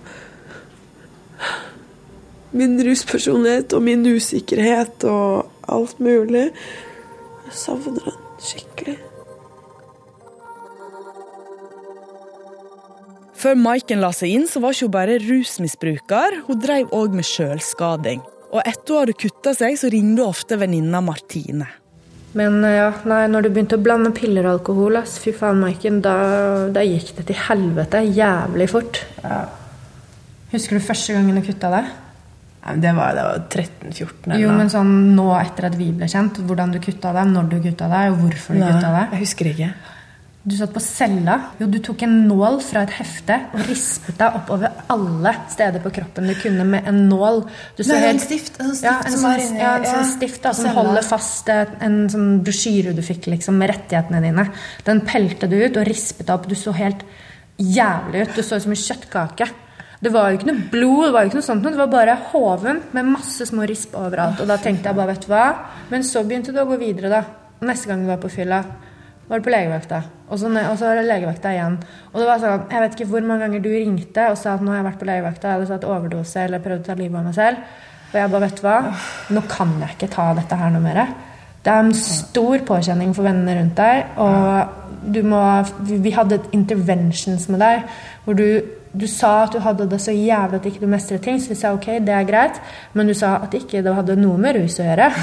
min 2.57 2.79
ruspersonlighet 2.85 3.75
og 3.77 3.85
min 3.85 4.07
usikkerhet 4.07 5.05
og 5.09 5.51
alt 5.69 6.01
mulig. 6.01 6.49
Jeg 7.45 7.53
savner 7.61 8.01
den 8.09 8.17
skikkelig. 8.41 8.97
Før 13.39 13.55
Maiken 13.55 14.01
la 14.03 14.09
seg 14.11 14.33
inn, 14.35 14.47
så 14.51 14.59
var 14.59 14.75
ikke 14.75 14.89
hun 14.89 14.95
bare 14.97 15.19
rusmisbruker, 15.23 16.41
hun 16.49 16.59
drev 16.59 16.89
òg 16.95 17.13
med 17.15 17.23
sjølskading. 17.27 18.23
Og 18.49 18.65
etter 18.65 18.91
hun 18.91 19.03
hadde 19.03 19.15
kutta 19.15 19.53
seg, 19.55 19.77
så 19.79 19.91
ringte 19.93 20.25
hun 20.25 20.33
ofte 20.33 20.57
venninna 20.59 20.99
Martine. 21.05 21.69
Men 22.37 22.59
eh, 22.67 22.75
ja, 22.75 22.89
nei, 23.09 23.21
når 23.31 23.47
du 23.47 23.49
begynte 23.53 23.77
å 23.79 23.83
blande 23.85 24.11
piller 24.17 24.45
og 24.49 24.57
alkohol, 24.57 24.99
ass, 24.99 25.15
fy 25.23 25.31
faen, 25.35 25.61
Maiken, 25.63 26.01
da, 26.03 26.15
da 26.73 26.83
gikk 26.83 27.13
det 27.21 27.29
til 27.29 27.39
helvete 27.47 28.01
jævlig 28.11 28.67
fort. 28.73 28.99
Husker 30.51 30.75
du 30.75 30.83
første 30.83 31.15
gangen 31.15 31.39
du 31.39 31.45
kutta 31.45 31.71
deg? 31.73 31.87
Ja, 32.59 32.75
det 32.75 32.91
var, 32.97 33.15
det 33.15 33.23
var 33.23 33.45
13-14 33.47 34.35
Jo, 34.41 34.49
men 34.51 34.67
sånn 34.69 34.91
nå 35.15 35.29
etter 35.39 35.69
at 35.69 35.77
vi 35.79 35.93
ble 35.95 36.09
kjent, 36.11 36.41
hvordan 36.43 36.75
du 36.75 36.81
kutta 36.83 37.13
deg, 37.15 37.31
når 37.31 37.47
du 37.53 37.55
kutta 37.63 37.87
deg, 37.87 38.11
og 38.11 38.19
hvorfor 38.25 38.57
du 38.57 38.61
Nei, 38.65 38.73
kutta 38.73 38.91
deg. 38.97 39.15
jeg 39.15 39.23
husker 39.23 39.51
ikke. 39.53 39.69
Du 40.47 40.55
satt 40.55 40.71
på 40.73 40.79
cella. 40.81 41.33
Jo, 41.59 41.67
du 41.67 41.77
tok 41.83 42.01
en 42.07 42.13
nål 42.29 42.61
fra 42.63 42.85
et 42.87 42.93
hefte 42.95 43.35
og 43.53 43.59
rispet 43.67 44.15
deg 44.17 44.37
oppover 44.39 44.71
alle 44.89 45.33
steder 45.51 45.83
på 45.83 45.91
kroppen 45.97 46.29
du 46.31 46.33
kunne 46.39 46.63
med 46.65 46.87
en 46.89 47.01
nål. 47.09 47.41
Du 47.77 47.83
så 47.83 47.91
Nei, 47.91 47.97
en 47.99 48.05
helt- 48.13 48.23
stift, 48.23 48.55
en 48.63 48.71
stift 48.71 48.87
ja, 48.87 48.93
en 49.03 49.11
som 49.11 49.25
sånn, 49.27 49.59
ja, 49.59 49.73
en 49.77 49.85
sånn 49.85 50.07
stift 50.13 50.41
da, 50.47 50.53
som 50.55 50.71
holder 50.73 51.03
fast 51.05 51.49
eh, 51.51 51.65
en 51.85 51.99
sånn 52.09 52.39
brosjyre 52.47 52.95
du 52.95 53.01
fikk 53.05 53.27
liksom, 53.27 53.59
med 53.59 53.69
rettighetene 53.75 54.21
dine. 54.23 54.47
Den 54.87 55.01
pelte 55.05 55.49
du 55.51 55.57
ut 55.59 55.75
og 55.77 55.85
rispet 55.91 56.25
deg 56.25 56.33
opp. 56.39 56.47
Du 56.47 56.55
så 56.55 56.71
helt 56.79 57.03
jævlig 57.59 58.23
ut. 58.23 58.35
Du 58.39 58.41
så 58.41 58.55
ut 58.55 58.63
som 58.63 58.71
en 58.71 58.83
kjøttkake. 58.87 59.49
Det 59.99 60.13
var 60.15 60.31
jo 60.31 60.37
ikke 60.39 60.47
noe 60.53 60.67
blod, 60.71 61.05
det 61.09 61.13
var 61.13 61.25
jo 61.25 61.29
ikke 61.33 61.41
noe 61.41 61.49
sånt, 61.51 61.63
det 61.67 61.75
var 61.75 61.89
bare 61.91 62.13
hoven 62.31 62.77
med 62.95 63.05
masse 63.11 63.43
små 63.45 63.67
risp 63.67 63.97
overalt. 63.99 64.39
Og 64.39 64.47
da 64.47 64.55
tenkte 64.55 64.87
jeg 64.87 64.95
bare, 64.95 65.11
vet 65.11 65.25
du 65.27 65.33
hva? 65.33 65.47
Men 65.91 66.07
så 66.07 66.23
begynte 66.23 66.53
du 66.55 66.61
å 66.63 66.69
gå 66.69 66.77
videre, 66.79 67.09
da. 67.11 67.25
Neste 67.67 67.89
gang 67.91 68.05
du 68.05 68.07
var 68.07 68.21
på 68.23 68.31
fylla, 68.31 68.61
var 69.29 69.39
det 69.39 69.45
på 69.45 69.53
legevakta. 69.53 70.01
Og 70.29 70.39
så, 70.41 70.49
og 70.49 70.75
så 70.77 70.87
var 70.87 70.99
det 70.99 71.05
legevakta 71.05 71.53
igjen. 71.53 71.77
Og 72.11 72.17
det 72.17 72.27
var 72.27 72.41
sånn, 72.41 72.65
jeg 72.73 72.83
vet 72.83 72.97
ikke 72.97 73.09
hvor 73.11 73.27
mange 73.29 73.45
ganger 73.45 73.63
du 73.63 73.69
ringte 73.73 74.25
og 74.31 74.37
sa 74.41 74.55
at 74.55 74.63
nå 74.65 74.73
har 74.73 74.81
jeg 74.81 74.87
vært 74.89 74.99
på 75.01 75.09
legevakta, 75.09 75.53
hadde 75.53 75.69
tatt 75.69 75.87
overdose 75.89 76.45
eller 76.45 76.63
prøvd 76.63 76.81
å 76.81 76.87
ta 76.89 76.97
livet 76.97 77.19
av 77.19 77.27
meg 77.29 77.37
selv. 77.37 77.77
Og 78.09 78.17
jeg 78.17 78.33
bare, 78.33 78.45
vet 78.47 78.57
du 78.57 78.63
hva? 78.65 78.77
Nå 79.37 79.43
kan 79.51 79.75
jeg 79.83 79.95
ikke 79.95 80.11
ta 80.15 80.31
dette 80.37 80.57
her 80.57 80.73
noe 80.73 80.81
mer. 80.81 81.01
Det 81.61 81.71
er 81.73 81.83
en 81.83 81.93
stor 81.93 82.65
påkjenning 82.65 83.13
for 83.13 83.27
vennene 83.27 83.57
rundt 83.59 83.77
deg, 83.77 84.13
og 84.17 84.77
du 84.99 85.21
må 85.23 85.39
Vi 85.87 85.97
vi 86.03 86.11
hadde 86.11 86.35
et 86.35 86.49
interventions 86.55 87.45
med 87.49 87.61
deg 87.63 87.85
hvor 88.25 88.35
du 88.35 88.78
du 88.91 89.05
sa 89.07 89.43
at 89.43 89.53
du 89.53 89.59
hadde 89.61 89.85
det 89.89 89.99
så 90.01 90.13
jævlig 90.15 90.57
at 90.57 90.65
ikke 90.65 90.81
du 90.81 90.87
mestret 90.89 91.21
ting, 91.21 91.37
så 91.41 91.51
vi 91.51 91.57
sa 91.59 91.73
ok, 91.75 91.87
det 92.05 92.13
er 92.15 92.25
greit, 92.25 92.57
men 92.97 93.09
du 93.09 93.13
sa 93.17 93.35
at 93.43 93.53
ikke 93.53 93.83
det 93.85 93.93
hadde 93.93 94.15
noe 94.17 94.39
med 94.41 94.57
rus 94.57 94.79
å 94.81 94.87
gjøre. 94.87 95.09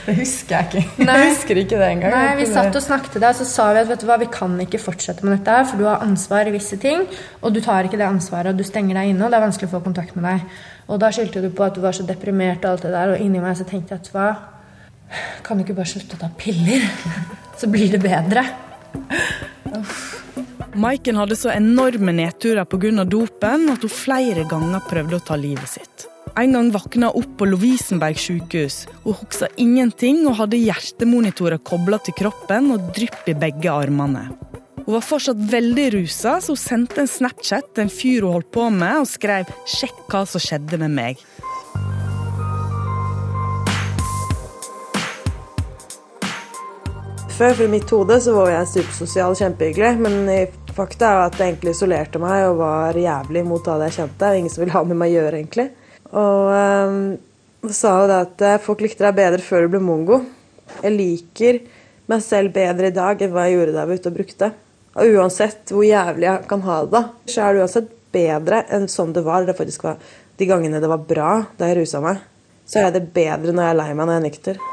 Det 0.00 0.14
husker 0.16 0.54
jeg 0.56 0.66
ikke. 0.66 1.04
Nei. 1.06 1.14
Jeg 1.16 1.30
husker 1.30 1.58
ikke 1.60 1.78
det 1.78 1.86
engang. 1.86 2.14
Nei, 2.14 2.34
vi 2.40 2.46
satt 2.48 2.74
og 2.76 2.82
snakket 2.82 3.14
til 3.14 3.22
deg, 3.22 3.36
så 3.36 3.46
sa 3.48 3.66
vi 3.74 3.80
at 3.82 3.88
vet 3.88 4.02
du 4.02 4.06
hva, 4.08 4.16
vi 4.20 4.28
kan 4.32 4.54
ikke 4.64 4.80
fortsette 4.82 5.24
med 5.24 5.36
dette 5.36 5.54
her, 5.54 5.66
for 5.68 5.80
du 5.80 5.86
har 5.88 6.04
ansvar 6.04 6.48
i 6.48 6.54
visse 6.54 6.78
ting, 6.80 7.04
og 7.40 7.54
du 7.54 7.60
tar 7.64 7.88
ikke 7.88 8.00
det 8.00 8.08
ansvaret, 8.08 8.52
og 8.52 8.60
du 8.60 8.66
stenger 8.66 8.98
deg 8.98 9.12
inne, 9.12 9.24
og 9.24 9.32
det 9.32 9.38
er 9.38 9.44
vanskelig 9.46 9.70
å 9.70 9.74
få 9.76 9.82
kontakt 9.84 10.16
med 10.18 10.26
deg. 10.28 10.60
Og 10.90 11.00
da 11.02 11.12
skyldte 11.14 11.44
du 11.44 11.50
på 11.54 11.66
at 11.66 11.76
du 11.76 11.82
var 11.84 11.96
så 11.96 12.06
deprimert 12.08 12.64
og 12.64 12.74
alt 12.74 12.86
det 12.88 12.94
der, 12.96 13.14
og 13.14 13.24
inni 13.24 13.42
meg 13.42 13.58
så 13.60 13.68
tenkte 13.68 13.96
jeg, 13.96 14.04
at 14.04 14.12
hva, 14.14 14.28
kan 15.46 15.58
du 15.58 15.66
ikke 15.66 15.78
bare 15.80 15.92
slutte 15.92 16.18
å 16.18 16.22
ta 16.24 16.30
piller? 16.38 16.86
Så 17.60 17.68
blir 17.68 17.90
det 17.92 18.00
bedre. 18.00 18.46
Maiken 20.74 21.16
hadde 21.18 21.34
så 21.34 21.50
enorme 21.50 22.12
nedturer 22.14 22.64
pga. 22.64 23.04
dopen 23.04 23.70
at 23.72 23.82
hun 23.82 23.90
flere 23.90 24.44
ganger 24.46 24.80
prøvde 24.86 25.16
å 25.18 25.24
ta 25.26 25.34
livet 25.34 25.68
sitt. 25.68 26.06
En 26.38 26.52
gang 26.54 26.70
våkna 26.70 27.10
hun 27.10 27.24
opp 27.24 27.32
på 27.38 27.48
Lovisenberg 27.50 28.14
sykehus. 28.14 28.86
Hun 29.02 29.18
huska 29.18 29.48
ingenting 29.56 30.22
og 30.28 30.36
hadde 30.38 30.62
hjertemonitorer 30.62 31.58
kobla 31.58 31.98
til 31.98 32.14
kroppen 32.14 32.70
og 32.70 32.92
drypp 32.94 33.26
i 33.26 33.34
begge 33.34 33.72
armene. 33.72 34.28
Hun 34.86 34.94
var 34.94 35.02
fortsatt 35.02 35.42
veldig 35.50 35.90
rusa, 35.96 36.38
så 36.38 36.54
hun 36.54 36.62
sendte 36.62 37.02
en 37.02 37.10
Snapchat 37.10 37.74
til 37.74 37.88
en 37.88 37.90
fyr 37.90 38.22
hun 38.22 38.38
holdt 38.38 38.52
på 38.54 38.70
med, 38.70 39.02
og 39.02 39.10
skrev 39.10 39.50
'sjekk 39.66 40.06
hva 40.06 40.22
som 40.26 40.40
skjedde 40.40 40.78
med 40.78 40.94
meg'. 40.94 41.26
Før, 47.40 47.54
for 47.54 47.64
i 47.64 47.70
mitt 47.72 47.88
hode, 47.88 48.18
så 48.20 48.34
var 48.36 48.50
jeg 48.52 48.66
supersosial 48.68 49.32
kjempehyggelig, 49.38 49.94
men 50.04 50.28
fakta 50.76 51.08
er 51.10 51.20
at 51.24 51.38
jeg 51.38 51.52
egentlig 51.52 51.74
isolerte 51.74 52.20
meg 52.22 52.46
og 52.48 52.60
var 52.60 52.96
jævlig 52.98 53.42
mot 53.46 53.64
det 53.66 53.90
jeg 53.90 53.96
kjente. 54.00 54.30
Ingen 54.38 54.52
som 54.52 54.62
ville 54.64 54.74
ha 54.74 54.82
med 54.86 54.98
meg 55.00 55.12
å 55.12 55.16
gjøre, 55.18 55.40
egentlig. 55.40 55.66
Og 56.10 56.50
um, 56.50 57.00
sa 57.68 57.92
jo 58.00 58.08
det 58.10 58.18
at 58.24 58.44
eh, 58.46 58.62
folk 58.64 58.82
likte 58.84 59.04
deg 59.04 59.18
bedre 59.18 59.44
før 59.44 59.66
du 59.66 59.74
ble 59.74 59.82
mongo. 59.84 60.20
Jeg 60.80 60.96
liker 60.96 61.60
meg 62.10 62.24
selv 62.24 62.54
bedre 62.54 62.90
i 62.90 62.96
dag 62.96 63.22
enn 63.22 63.32
hva 63.34 63.46
jeg 63.46 63.58
gjorde 63.58 63.74
da 63.76 63.82
jeg 63.82 63.90
var 63.90 64.00
ute 64.00 64.10
og 64.10 64.18
brukte. 64.18 64.50
Og 65.00 65.18
uansett 65.20 65.70
hvor 65.74 65.86
jævlig 65.86 66.26
jeg 66.26 66.48
kan 66.50 66.64
ha 66.66 66.80
det, 66.94 67.04
så 67.30 67.44
er 67.44 67.54
det 67.54 67.62
uansett 67.64 67.92
bedre 68.10 68.64
enn 68.74 68.88
sånn 68.90 69.14
det 69.14 69.22
var. 69.26 69.46
Det 69.46 69.58
faktisk 69.58 69.86
var 69.86 70.00
de 70.40 70.48
gangene 70.48 70.82
det 70.82 70.90
var 70.90 71.04
bra 71.06 71.30
da 71.58 71.70
jeg 71.70 71.82
rusa 71.82 72.02
meg. 72.04 72.24
Så 72.66 72.82
er 72.82 72.94
det 72.94 73.08
bedre 73.14 73.54
når 73.54 73.66
jeg 73.66 73.74
er 73.74 73.80
lei 73.82 73.92
meg 73.94 74.06
når 74.06 74.16
jeg 74.16 74.20
er 74.20 74.28
nykter. 74.28 74.66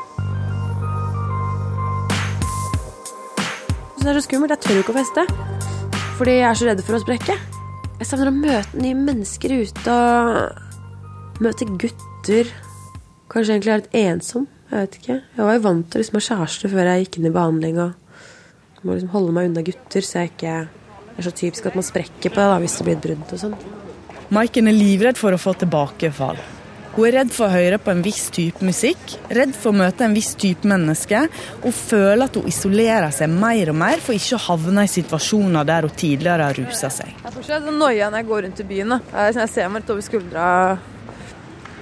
Det 3.97 4.13
er 4.13 4.19
så 4.21 4.23
skummelt. 4.23 4.53
Jeg 4.55 4.63
tør 4.63 4.83
ikke 4.85 4.93
å 4.95 4.99
feste. 5.01 5.56
Fordi 6.17 6.39
jeg 6.39 6.47
er 6.49 6.57
så 6.57 6.65
redd 6.65 6.79
for 6.81 6.97
å 6.97 7.03
sprekke. 7.03 7.35
Jeg 7.97 8.07
savner 8.09 8.31
å 8.31 8.33
møte 8.33 8.81
nye 8.81 8.97
mennesker 8.97 9.53
ute 9.61 9.93
og 9.93 11.41
møte 11.45 11.67
gutter. 11.77 12.49
Kanskje 13.29 13.53
egentlig 13.53 13.73
er 13.73 13.83
litt 13.83 13.97
ensom. 14.01 14.47
Jeg 14.71 14.81
vet 14.81 14.97
ikke. 14.97 15.19
Jeg 15.37 15.45
var 15.45 15.55
jo 15.55 15.63
vant 15.67 15.87
til 15.93 16.01
liksom 16.01 16.17
å 16.17 16.21
ha 16.23 16.27
kjæreste 16.27 16.71
før 16.73 16.89
jeg 16.89 17.05
gikk 17.05 17.19
inn 17.19 17.29
i 17.29 17.33
behandling. 17.37 17.79
Og 17.85 18.85
må 18.87 18.95
liksom 18.95 19.13
holde 19.13 19.35
meg 19.35 19.49
unna 19.49 19.63
gutter, 19.67 20.05
så 20.05 20.23
jeg 20.23 20.33
ikke 20.33 20.57
er 20.57 21.25
så 21.25 21.33
typisk 21.35 21.69
at 21.69 21.77
man 21.77 21.85
sprekker 21.85 22.31
på 22.31 22.39
det 22.39 22.49
da, 22.49 22.59
hvis 22.63 22.77
det 22.79 22.87
blir 22.87 22.97
et 22.97 23.03
brudd 23.03 23.33
og 23.35 23.41
sånn. 23.41 23.57
Maiken 24.33 24.69
er 24.69 24.75
livredd 24.75 25.19
for 25.19 25.35
å 25.35 25.39
få 25.41 25.53
tilbakefall. 25.61 26.39
Hun 26.97 27.05
er 27.05 27.13
redd 27.19 27.29
for 27.29 27.45
å 27.45 27.53
høre 27.53 27.77
på 27.77 27.91
en 27.93 27.99
viss 28.01 28.23
type 28.33 28.65
musikk, 28.65 29.11
redd 29.37 29.51
for 29.53 29.69
å 29.69 29.77
møte 29.83 30.01
en 30.01 30.15
viss 30.17 30.31
type 30.33 30.65
menneske, 30.65 31.19
og 31.61 31.75
føler 31.77 32.23
at 32.25 32.39
hun 32.39 32.47
isolerer 32.49 33.13
seg 33.13 33.29
mer 33.29 33.69
og 33.69 33.77
mer 33.77 34.01
for 34.01 34.17
ikke 34.17 34.39
å 34.39 34.45
havne 34.47 34.87
i 34.87 34.89
situasjoner 34.89 35.67
der 35.69 35.85
hun 35.85 35.93
tidligere 35.93 36.47
har 36.49 36.57
rusa 36.57 36.89
seg. 36.95 37.11
Jeg 37.21 37.35
får 37.35 37.43
ikke 37.43 37.59
sånn 37.67 37.77
noia 37.77 38.07
når 38.09 38.23
jeg 38.23 38.29
går 38.31 38.41
rundt 38.47 38.63
i 38.63 38.65
byen. 38.71 38.95
Jeg 39.13 39.49
ser 39.53 39.69
meg 39.69 39.83
litt 39.83 39.93
over 39.93 40.07
skuldra. 40.07 40.47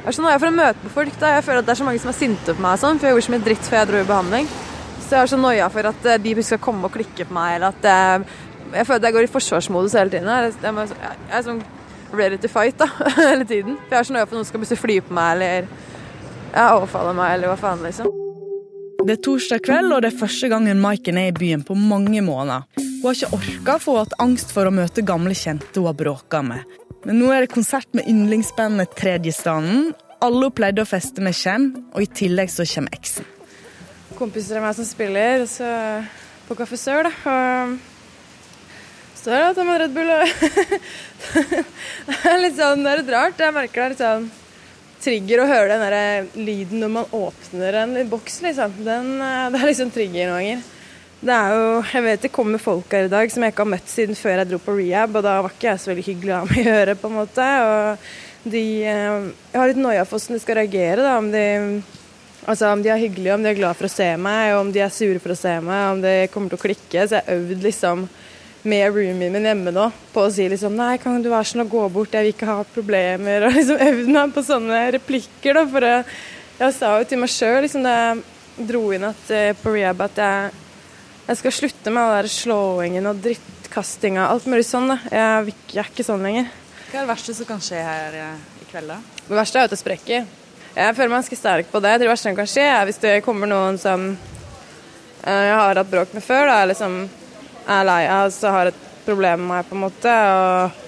Jeg 0.01 0.12
er 0.12 0.17
så 0.17 0.25
noia 0.25 0.41
for 0.43 0.51
å 0.51 0.58
møte 0.58 0.84
på 0.84 0.91
folk. 0.97 1.15
Da. 1.23 1.32
Jeg 1.38 1.47
føler 1.47 1.63
at 1.63 1.69
det 1.69 1.73
er 1.78 1.80
så 1.80 1.88
mange 1.88 2.04
som 2.04 2.12
er 2.12 2.17
sinte 2.19 2.58
på 2.58 2.65
meg, 2.67 2.82
sånn, 2.84 2.99
for 2.99 3.08
jeg 3.08 3.15
gjorde 3.15 3.28
så 3.30 3.36
mye 3.38 3.45
dritt 3.47 3.71
før 3.71 3.80
jeg 3.80 3.91
dro 3.93 4.01
i 4.01 4.10
behandling. 4.12 4.51
Så 4.97 5.08
jeg 5.15 5.21
er 5.21 5.32
så 5.32 5.39
noia 5.39 5.71
for 5.71 5.93
at 5.93 6.12
eh, 6.12 6.19
de 6.28 6.36
skal 6.43 6.63
komme 6.67 6.89
og 6.89 6.97
klikke 6.97 7.30
på 7.30 7.39
meg, 7.39 7.56
eller 7.56 7.71
at 7.71 7.88
eh, 7.88 8.36
jeg 8.75 8.89
føler 8.89 8.99
at 8.99 9.08
jeg 9.08 9.15
går 9.15 9.30
i 9.30 9.32
forsvarsmodus 9.32 9.95
hele 9.95 10.12
tiden. 10.12 10.28
Jeg 10.60 11.39
er 11.39 11.47
sånn 11.47 11.63
ready 12.17 12.38
to 12.41 12.51
fight 12.51 12.78
da, 12.82 12.89
hele 13.17 13.45
tiden. 13.45 13.80
For 13.86 13.97
jeg 13.97 13.99
er 13.99 14.10
så 14.10 14.15
nøye 14.15 14.25
for 14.25 14.36
at 14.36 14.39
noen 14.39 14.49
skal 14.49 14.63
plutselig 14.63 14.82
fly 14.82 14.99
på 15.06 15.15
meg 15.15 15.34
eller 15.38 15.67
ja, 16.56 16.69
overfalle 16.78 17.12
meg, 17.17 17.34
eller 17.36 17.51
hva 17.51 17.58
faen, 17.60 17.84
liksom. 17.84 18.12
Det 19.06 19.17
er 19.17 19.21
torsdag 19.21 19.62
kveld, 19.65 19.91
og 19.93 20.01
det 20.01 20.10
er 20.13 20.17
første 20.17 20.49
gangen 20.49 20.80
Maiken 20.82 21.19
er 21.21 21.30
i 21.30 21.36
byen 21.36 21.62
på 21.67 21.75
mange 21.78 22.23
måneder. 22.25 22.65
Hun 22.80 23.04
har 23.12 23.19
ikke 23.19 23.38
orka 23.38 23.75
få 23.84 23.99
hatt 23.99 24.15
angst 24.23 24.54
for 24.56 24.65
å 24.65 24.73
møte 24.73 25.04
gamle 25.06 25.36
kjente 25.38 25.78
hun 25.78 25.91
har 25.91 25.97
bråka 25.99 26.41
med. 26.41 26.63
Men 27.06 27.19
nå 27.21 27.30
er 27.30 27.45
det 27.45 27.54
konsert 27.54 27.91
med 27.93 28.08
yndlingsbandet 28.10 28.95
Tredjestanden. 28.97 29.91
Alle 30.25 30.47
hun 30.47 30.56
pleide 30.58 30.82
å 30.82 30.89
feste 30.89 31.21
med, 31.21 31.38
kommer, 31.38 31.84
og 31.93 32.01
i 32.01 32.10
tillegg 32.21 32.49
så 32.49 32.65
kommer 32.71 32.97
eksen. 32.97 33.28
Kompiser 34.17 34.58
av 34.58 34.65
meg 34.65 34.78
som 34.78 34.88
spiller 34.88 35.43
så 35.51 35.69
på 36.47 36.58
Kaffe 36.58 36.80
Sør, 36.80 37.10
da. 37.10 37.13
Og 37.28 37.78
står 39.25 39.49
at 39.49 39.57
tar 39.57 39.69
har 39.71 39.79
Red 39.81 39.93
Bull 39.95 40.11
Det 42.05 42.17
er 42.29 42.41
litt 42.43 42.57
sånn, 42.59 42.83
det 42.85 42.91
er 42.91 42.99
litt 43.01 43.13
rart. 43.13 43.39
Jeg 43.41 43.55
merker 43.55 43.81
det 43.81 43.85
er 43.85 43.93
litt 43.95 44.03
sånn 44.03 44.27
trigger 45.05 45.41
å 45.41 45.49
høre 45.49 45.69
den 45.69 45.83
der 45.83 46.29
lyden 46.38 46.81
når 46.81 46.91
man 46.93 47.11
åpner 47.13 47.77
en 47.83 47.97
boks, 48.09 48.39
liksom. 48.45 48.77
Den, 48.85 49.11
eh, 49.21 49.49
det 49.53 49.59
er 49.59 49.69
liksom 49.69 49.91
trigger 49.93 50.29
noen 50.29 50.39
ganger. 50.39 50.63
Det 51.25 51.35
er 51.35 51.55
jo, 51.55 51.65
Jeg 51.91 52.05
vet 52.05 52.25
det 52.25 52.33
kommer 52.33 52.61
folk 52.61 52.93
her 52.93 53.07
i 53.07 53.11
dag 53.11 53.31
som 53.33 53.43
jeg 53.43 53.53
ikke 53.53 53.65
har 53.65 53.73
møtt 53.73 53.89
siden 53.89 54.17
før 54.19 54.38
jeg 54.38 54.49
dro 54.51 54.59
på 54.61 54.77
rehab, 54.77 55.15
og 55.15 55.25
da 55.25 55.35
var 55.41 55.53
ikke 55.53 55.69
jeg 55.71 55.81
så 55.81 55.91
veldig 55.91 56.07
hyggelig 56.09 56.35
av 56.38 56.51
meg 56.51 56.61
å 56.61 56.69
gjøre, 56.69 56.97
på 57.01 57.11
en 57.11 57.17
måte. 57.19 57.49
Og 57.65 58.51
de 58.55 58.65
eh, 58.85 59.29
Jeg 59.53 59.61
har 59.61 59.71
litt 59.71 59.81
noia 59.81 60.05
for 60.05 60.19
hvordan 60.19 60.38
de 60.38 60.43
skal 60.45 60.59
reagere, 60.61 61.05
da. 61.05 61.15
Om 61.21 61.31
de, 61.33 61.47
altså, 62.45 62.69
om 62.69 62.85
de 62.85 62.93
er 62.93 63.01
hyggelige, 63.01 63.38
om 63.38 63.45
de 63.45 63.53
er 63.53 63.59
glad 63.61 63.81
for 63.81 63.89
å 63.89 63.95
se 63.95 64.11
meg, 64.27 64.53
om 64.59 64.69
de 64.73 64.85
er 64.85 64.93
sure 64.93 65.23
for 65.23 65.33
å 65.33 65.39
se 65.39 65.57
meg, 65.65 65.89
om 65.95 66.05
de 66.05 66.15
kommer 66.33 66.53
til 66.53 66.61
å 66.61 66.65
klikke. 66.65 67.07
Så 67.07 67.19
jeg 67.19 67.25
har 67.25 67.41
øvd 67.41 67.67
liksom 67.69 68.07
med 68.65 68.95
roomien 68.95 69.34
min 69.34 69.45
hjemme 69.45 69.71
nå 69.73 69.86
på 70.13 70.25
å 70.25 70.32
si 70.34 70.47
liksom 70.49 70.75
Nei, 70.78 70.95
kan 71.01 71.21
du 71.21 71.30
være 71.32 71.47
sånn 71.51 71.65
å 71.65 71.69
gå 71.69 71.84
bort, 71.93 72.13
jeg 72.13 72.25
vil 72.25 72.34
ikke 72.34 72.49
ha 72.49 72.62
problemer. 72.75 73.43
Og 73.47 73.58
liksom 73.58 73.82
øvd 73.88 74.12
meg 74.15 74.36
på 74.36 74.45
sånne 74.45 74.82
replikker, 74.97 75.58
da. 75.58 75.65
For 75.71 75.88
jeg, 75.89 76.06
jeg 76.60 76.78
sa 76.78 76.93
jo 76.99 77.10
til 77.10 77.21
meg 77.21 77.34
sjøl 77.34 77.60
liksom, 77.65 77.86
da 77.86 77.95
jeg 77.95 78.67
dro 78.69 78.84
inn 78.95 79.06
at, 79.08 79.25
uh, 79.30 79.49
på 79.60 79.75
rehab 79.75 80.06
at 80.06 80.21
jeg, 80.21 80.62
jeg 81.25 81.41
skal 81.41 81.58
slutte 81.60 81.93
med 81.93 82.04
all 82.04 82.15
den 82.25 82.34
slåingen 82.36 83.10
og 83.12 83.19
drittkastinga. 83.25 84.30
Alt 84.30 84.47
mulig 84.49 84.65
sånn. 84.67 84.89
da. 84.93 85.01
Jeg, 85.12 85.58
jeg, 85.73 85.82
er 85.84 85.91
ikke 85.91 86.08
sånn 86.08 86.25
lenger. 86.25 86.49
Hva 86.86 87.01
er 87.01 87.04
det 87.04 87.12
verste 87.12 87.36
som 87.38 87.49
kan 87.49 87.62
skje 87.63 87.84
her 87.84 88.17
eh, 88.21 88.47
i 88.63 88.69
kveld, 88.69 88.93
da? 88.93 89.01
Det 89.25 89.36
verste 89.36 89.62
er 89.62 89.67
at 89.67 89.73
det 89.73 89.82
sprekker. 89.82 90.25
Jeg 90.75 90.95
føler 90.95 91.12
meg 91.12 91.21
ganske 91.21 91.38
sterk 91.39 91.69
på 91.71 91.82
det. 91.84 91.93
Det 92.01 92.08
verste 92.10 92.30
som 92.30 92.38
kan 92.38 92.49
skje, 92.49 92.65
er 92.71 92.88
hvis 92.88 93.01
det 93.04 93.19
kommer 93.25 93.49
noen 93.51 93.78
som 93.82 94.10
uh, 94.15 95.30
jeg 95.30 95.54
har 95.60 95.78
hatt 95.82 95.91
bråk 95.91 96.15
med 96.15 96.25
før. 96.25 96.49
da, 96.51 96.63
liksom 96.71 97.06
er 97.67 97.84
lei 97.88 98.04
av 98.12 98.30
så 98.34 98.47
har 98.54 98.65
et 98.71 98.82
problem 99.06 99.39
med 99.45 99.51
meg, 99.51 99.62
på 99.69 99.75
en 99.78 99.86
måte. 99.86 100.12
og 100.12 100.82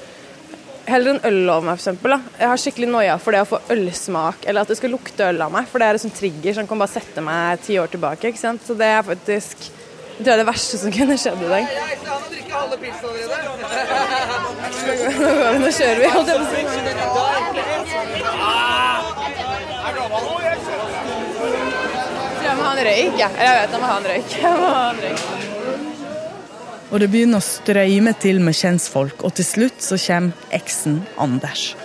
Heller 0.88 1.18
en 1.18 1.26
øl 1.28 1.50
over 1.52 1.66
meg, 1.68 1.76
f.eks. 1.82 2.00
Jeg 2.40 2.48
har 2.48 2.58
skikkelig 2.62 2.90
noia 2.92 3.16
for 3.20 3.32
det 3.36 3.42
å 3.44 3.50
få 3.50 3.58
ølsmak, 3.76 4.40
eller 4.48 4.64
at 4.64 4.70
det 4.72 4.78
skal 4.80 4.94
lukte 4.96 5.28
øl 5.28 5.42
av 5.44 5.52
meg. 5.52 5.64
For 5.68 5.78
det 5.84 5.88
er 5.90 5.94
en 5.98 6.04
sånn 6.06 6.16
trigger 6.16 6.54
som 6.56 6.68
kan 6.70 6.80
bare 6.80 6.94
sette 6.94 7.20
meg 7.26 7.44
ti 7.66 7.74
år 7.82 7.90
tilbake. 7.92 8.28
ikke 8.32 8.40
sant? 8.40 8.62
Så 8.64 8.74
det 8.78 8.88
er 8.88 9.04
faktisk 9.08 9.58
det 10.18 10.24
tror 10.26 10.34
jeg 10.34 10.42
det 10.42 10.48
verste 10.48 10.78
som 10.82 10.90
kunne 10.96 11.14
skjedd 11.22 11.42
i 11.46 11.50
dag. 11.52 11.64
Nå 15.62 15.70
kjører 15.78 16.00
vi, 16.02 16.08
holdt 16.10 16.30
jeg 16.32 16.38
på 16.40 16.42
å 16.42 16.44
si. 16.50 16.58
Jeg 22.48 22.54
må 22.58 22.62
ha 22.64 22.72
en 22.72 22.82
røyk, 22.88 23.16
jeg. 23.22 23.22
Jeg 23.22 23.30
vet 23.60 23.70
jeg 23.70 23.80
må 23.84 23.88
ha 23.92 23.98
en 24.00 24.08
røyk. 24.14 24.30
Jeg 24.42 24.54
må 24.58 24.68
ha 24.74 24.86
en 24.90 25.00
røyk. 25.06 25.37
Og 26.88 27.02
det 27.04 27.10
begynner 27.12 27.42
å 27.42 27.44
strøyme 27.44 28.14
til 28.22 28.40
med 28.44 28.56
kjentfolk, 28.56 29.24
og 29.28 29.36
til 29.36 29.46
slutt 29.46 29.84
så 29.84 30.00
kommer 30.00 30.56
eksen 30.56 31.02
Anders. 31.20 31.76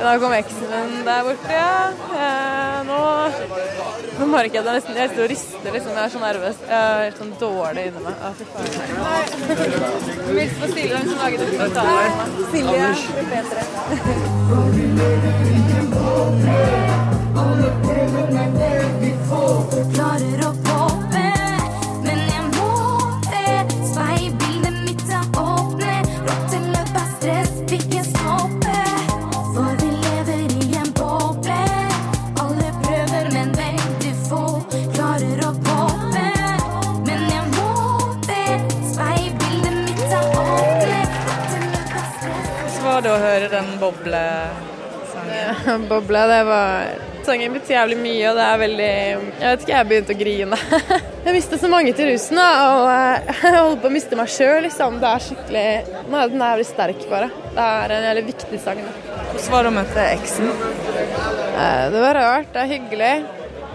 Nå 0.00 0.18
kom 0.18 0.32
eksen 0.32 0.64
min 0.70 1.04
der 1.06 1.22
borte, 1.22 1.52
ja. 1.52 1.92
Eh, 2.16 2.78
nå, 2.88 2.98
nå 4.18 4.26
merker 4.32 4.54
jeg 4.56 4.62
at 4.62 4.68
jeg 4.70 4.74
nesten 4.78 4.96
jeg 4.98 5.10
står 5.12 5.24
og 5.24 5.30
rister, 5.30 5.70
liksom. 5.76 5.92
Jeg 5.94 6.04
er 6.04 6.08
så 6.14 6.20
nervøs. 6.24 6.56
Jeg 6.66 6.78
er 6.80 7.04
helt 7.04 7.18
sånn 7.20 7.34
dårlig 7.42 7.84
inni 7.90 8.00
meg. 8.06 8.14
Fy 8.38 8.44
faen. 8.54 8.70
Hils 10.30 10.54
på 10.62 10.66
Silje, 10.72 10.94
hun 10.96 11.06
som 11.12 11.18
laget 11.20 11.38
dokumentaren. 11.44 12.12
Silje. 12.50 12.88
Petre. 13.30 13.62
Klarer 19.90 20.20
å 20.20 20.24
poppe, 20.24 20.29
å 43.60 43.62
høre 43.62 43.62
den 43.68 43.78
boblesangen? 43.80 45.88
Bobla, 45.88 46.26
det 46.26 46.44
var 46.48 46.84
Sangen 47.20 47.52
betyr 47.52 47.74
jævlig 47.74 47.96
mye, 48.00 48.30
og 48.30 48.36
det 48.38 48.44
er 48.46 48.58
veldig 48.62 48.86
Jeg 48.88 49.18
vet 49.42 49.60
ikke, 49.64 49.74
jeg 49.74 49.88
begynte 49.90 50.14
å 50.14 50.20
grine. 50.20 50.56
Jeg 51.20 51.34
mistet 51.36 51.60
så 51.60 51.68
mange 51.68 51.92
til 51.92 52.06
rusen, 52.08 52.38
og 52.40 52.86
eh, 52.88 53.28
jeg 53.44 53.52
holder 53.58 53.80
på 53.82 53.88
å 53.90 53.92
miste 53.92 54.16
meg 54.16 54.30
sjøl, 54.32 54.62
liksom. 54.64 54.96
Det 55.02 55.08
er 55.10 55.20
skikkelig 55.26 55.64
Nå 56.08 56.16
er 56.16 56.32
jævlig 56.32 56.64
sterk, 56.64 57.02
bare. 57.10 57.28
Det 57.52 57.60
er 57.66 57.92
en 57.92 58.06
jævlig 58.08 58.22
viktig 58.30 58.60
sang. 58.64 58.80
Da. 58.86 58.92
Hvordan 59.34 59.52
var 59.52 59.60
det 59.66 59.70
å 59.70 59.74
møte 59.76 60.00
eksen? 60.14 60.48
Eh, 60.48 61.84
Det 61.92 62.00
var 62.06 62.14
rart, 62.16 62.48
det 62.54 62.60
er 62.64 62.72
hyggelig. 62.72 63.12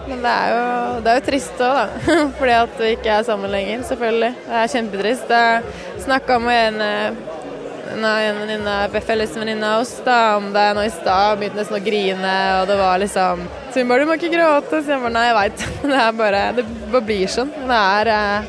Men 0.10 0.17
det 0.26 0.32
er 0.32 0.48
jo, 0.56 0.65
det 1.06 1.10
er 1.13 1.17
jo 1.21 1.26
trist 1.30 1.62
òg, 1.65 1.74
da. 1.78 1.86
Fordi 2.41 2.56
at 2.58 2.74
vi 2.82 2.89
ikke 2.98 3.13
er 3.19 3.24
sammen 3.30 3.54
lenger, 3.54 3.86
selvfølgelig. 3.91 4.34
Det 4.50 4.56
er 4.63 4.74
kjempetrist. 4.74 5.28
Jeg 5.38 6.02
snakka 6.10 6.34
med 6.41 6.60
en, 6.74 6.82
eh, 6.89 7.10
en 7.93 8.06
en 8.06 8.39
venninne, 8.41 9.02
felles 9.06 9.36
venninne 9.38 9.67
av 9.76 9.82
oss 9.82 9.93
da, 10.06 10.38
om 10.38 10.52
det 10.54 10.65
nå 10.76 10.86
i 10.86 10.91
stad. 10.93 11.39
Begynte 11.39 11.62
nesten 11.62 11.78
å 11.78 11.84
grine, 11.86 12.36
og 12.62 12.67
det 12.69 12.78
var 12.80 13.00
liksom 13.02 13.45
Så 13.71 13.80
hun 13.82 13.88
bare 13.88 14.00
'Du 14.00 14.10
må 14.10 14.17
ikke 14.17 14.34
gråte'. 14.34 14.82
Så 14.84 14.91
jeg 14.91 15.02
bare 15.02 15.13
'Nei, 15.13 15.28
jeg 15.28 15.38
veit'. 15.41 15.65
Det 15.91 16.02
er 16.08 16.12
bare 16.12 16.54
Det 16.56 16.65
bare 16.91 17.02
blir 17.02 17.28
sånn. 17.28 17.52
Det 17.67 17.82
er 18.00 18.08
eh, 18.08 18.43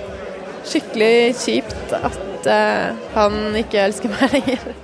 skikkelig 0.65 1.35
kjipt 1.37 1.93
at 1.93 2.47
eh, 2.47 2.93
han 3.15 3.57
ikke 3.57 3.85
elsker 3.87 4.09
meg 4.09 4.33
lenger. 4.37 4.75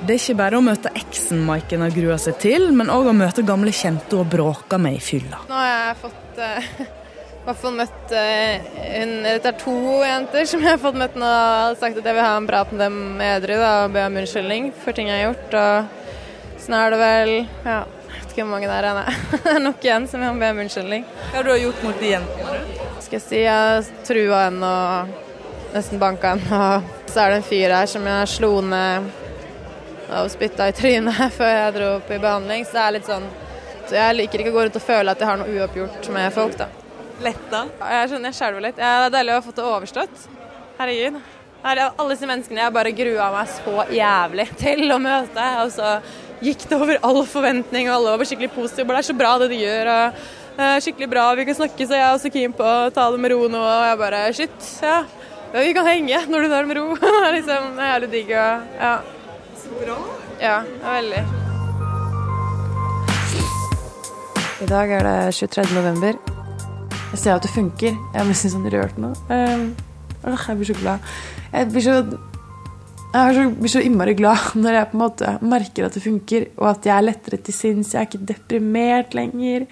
Det 0.00 0.14
er 0.14 0.20
ikke 0.22 0.38
bare 0.38 0.56
å 0.56 0.64
møte 0.64 0.90
eksen 0.96 1.42
Maiken 1.44 1.82
har 1.84 1.90
grua 1.92 2.16
seg 2.18 2.38
til, 2.40 2.70
men 2.72 2.88
òg 2.88 3.10
å 3.10 3.12
møte 3.12 3.44
gamle 3.44 3.70
kjente 3.70 4.16
og 4.16 4.30
bråka 4.32 4.78
med 4.80 4.96
i 4.96 5.02
fylla. 5.04 5.42
Nå 5.48 5.58
har 5.58 5.68
jeg 5.68 5.98
fått 6.00 6.40
eh, 6.40 6.70
hvert 7.50 7.62
fall 7.62 7.76
møtt 7.78 8.12
eh, 8.14 8.66
en, 9.00 9.14
Dette 9.26 9.50
er 9.50 9.56
to 9.58 9.76
jenter 10.04 10.46
som 10.48 10.62
jeg 10.62 10.74
har 10.74 10.82
fått 10.82 10.98
møtt 10.98 11.16
nå 11.18 11.28
og 11.30 11.78
sagt 11.80 11.98
at 11.98 12.06
jeg 12.06 12.16
vil 12.16 12.24
ha 12.24 12.34
en 12.38 12.48
prat 12.48 12.74
med 12.74 12.82
dem 12.84 13.22
edru 13.24 13.56
da, 13.58 13.70
og 13.84 13.94
be 13.94 14.04
om 14.06 14.18
unnskyldning 14.20 14.70
for 14.84 14.96
ting 14.96 15.10
jeg 15.10 15.18
har 15.18 15.32
gjort. 15.32 15.56
Og 15.60 16.60
sånn 16.64 16.76
er 16.78 16.94
det 16.94 17.00
vel 17.00 17.32
ja, 17.40 17.78
Jeg 17.80 18.12
vet 18.14 18.34
ikke 18.34 18.44
hvor 18.44 18.52
mange 18.52 18.70
der 18.70 18.90
er. 18.90 19.00
nei. 19.00 19.16
Det 19.44 19.54
er 19.56 19.64
nok 19.64 19.88
igjen 19.88 20.06
som 20.10 20.24
jeg 20.24 20.36
må 20.36 20.42
be 20.42 20.52
om 20.54 20.62
unnskyldning. 20.64 21.08
Hva 21.30 21.38
har 21.38 21.48
du 21.48 21.54
gjort 21.64 21.82
mot 21.86 22.04
de 22.04 22.12
jentene? 22.14 22.60
Skal 23.00 23.18
jeg 23.18 23.26
si 23.26 23.42
jeg 23.42 23.50
har 23.50 23.90
trua 24.06 24.44
henne 24.46 24.70
og 24.70 25.74
nesten 25.74 26.02
banka 26.02 26.34
henne. 26.36 26.60
Og 26.60 27.10
så 27.10 27.24
er 27.24 27.34
det 27.34 27.40
en 27.40 27.48
fyr 27.50 27.74
her 27.74 27.90
som 27.90 28.06
jeg 28.06 28.32
slo 28.36 28.52
ned 28.62 29.10
og 30.10 30.26
spytta 30.30 30.66
i 30.70 30.74
trynet 30.74 31.22
før 31.38 31.54
jeg 31.54 31.78
dro 31.78 31.94
opp 31.98 32.10
i 32.10 32.18
behandling. 32.22 32.66
Så 32.66 32.78
det 32.78 32.84
er 32.84 32.98
litt 32.98 33.10
sånn 33.10 33.30
så 33.90 33.96
Jeg 33.96 34.14
liker 34.20 34.42
ikke 34.42 34.52
å 34.52 34.54
gå 34.54 34.62
rundt 34.68 34.76
og 34.78 34.84
føle 34.86 35.10
at 35.10 35.18
jeg 35.18 35.26
har 35.26 35.40
noe 35.40 35.50
uoppgjort 35.50 36.12
med 36.14 36.30
folk, 36.30 36.54
da. 36.60 36.68
Letta? 37.20 37.66
Jeg 37.84 38.08
skjønner, 38.10 38.30
jeg 38.30 38.38
skjelver 38.38 38.64
litt. 38.64 38.78
Det 38.78 38.86
er 38.86 39.12
deilig 39.12 39.34
å 39.34 39.38
ha 39.38 39.44
fått 39.44 39.60
det 39.60 39.68
overstått. 39.68 40.26
Herregud. 40.80 41.20
Her 41.60 41.76
er 41.76 41.90
alle 41.90 42.14
disse 42.14 42.28
menneskene 42.28 42.62
jeg 42.62 42.72
bare 42.72 42.92
grua 42.96 43.26
meg 43.34 43.50
så 43.52 43.84
jævlig 43.92 44.46
til 44.60 44.94
å 44.94 44.98
møte. 45.02 45.48
Og 45.64 45.72
så 45.74 45.94
gikk 46.40 46.64
det 46.70 46.78
over 46.78 47.00
all 47.04 47.20
forventning, 47.28 47.90
og 47.90 47.98
alle 47.98 48.16
var 48.22 48.30
skikkelig 48.30 48.52
positive. 48.54 48.88
Det 48.88 49.02
er 49.02 49.08
så 49.10 49.18
bra 49.18 49.34
det 49.42 49.50
de 49.52 49.60
gjør. 49.60 49.92
og 49.94 50.60
er 50.60 50.84
Skikkelig 50.84 51.10
bra, 51.12 51.26
vi 51.36 51.46
kan 51.48 51.56
snakke, 51.56 51.86
så 51.86 51.96
jeg 51.96 52.06
er 52.06 52.14
også 52.14 52.32
keen 52.32 52.56
på 52.56 52.64
å 52.64 52.90
ta 52.94 53.10
det 53.12 53.20
med 53.20 53.34
ro 53.34 53.44
nå. 53.52 53.60
Og 53.60 53.84
jeg 53.90 54.00
bare 54.00 54.24
shit, 54.36 54.72
ja. 54.84 55.02
ja 55.52 55.66
vi 55.68 55.76
kan 55.76 55.88
henge 55.88 56.24
når 56.32 56.46
du 56.46 56.48
tar 56.48 56.64
det 56.64 56.72
med 56.72 56.80
ro. 56.80 56.88
Det 57.04 57.12
er 57.20 57.38
liksom, 57.38 57.70
jævlig 57.90 58.10
digg. 58.16 58.34
Og, 58.40 58.74
ja. 58.80 58.96
Så 59.60 59.84
bra. 59.84 60.00
ja, 60.40 60.58
veldig. 60.88 61.24
I 64.60 64.68
dag 64.68 64.92
er 64.92 65.08
det 65.08 65.16
23. 65.36 65.72
november. 65.76 66.39
Jeg 67.10 67.18
ser 67.18 67.34
at 67.34 67.44
det 67.46 67.50
funker. 67.50 67.96
Jeg 68.14 68.28
nesten 68.28 68.52
sånn 68.52 68.68
rørt 68.70 68.98
nå. 69.00 69.10
Uh, 69.30 69.70
jeg 70.22 70.58
blir 70.60 70.68
så 70.68 70.76
glad. 70.78 71.08
Jeg 71.50 71.70
blir 71.72 71.84
så, 71.84 71.96
jeg 73.10 73.34
så, 73.36 73.46
blir 73.56 73.72
så 73.72 73.82
innmari 73.82 74.14
glad 74.18 74.52
når 74.62 74.78
jeg 74.78 74.90
på 74.92 74.98
en 74.98 75.02
måte 75.04 75.34
merker 75.42 75.88
at 75.88 75.98
det 75.98 76.04
funker, 76.04 76.46
og 76.60 76.70
at 76.74 76.86
jeg 76.86 76.94
er 76.96 77.08
lettere 77.08 77.40
til 77.42 77.56
sinns. 77.56 77.94
Jeg 77.94 78.04
er 78.04 78.08
ikke 78.08 78.28
deprimert 78.30 79.16
lenger. 79.18 79.66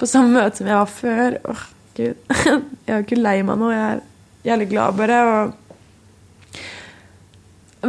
På 0.00 0.08
samme 0.08 0.38
måte 0.38 0.62
som 0.62 0.70
jeg 0.72 0.80
var 0.80 0.90
før. 0.90 1.38
Åh, 1.52 1.66
Gud. 1.94 2.16
Jeg 2.88 2.90
er 2.90 3.04
ikke 3.04 3.20
lei 3.20 3.36
meg 3.46 3.60
nå. 3.60 3.68
Jeg 3.70 3.84
er 3.84 4.00
jævlig 4.48 4.66
glad, 4.72 4.96
bare. 4.98 5.18
Og 5.30 5.52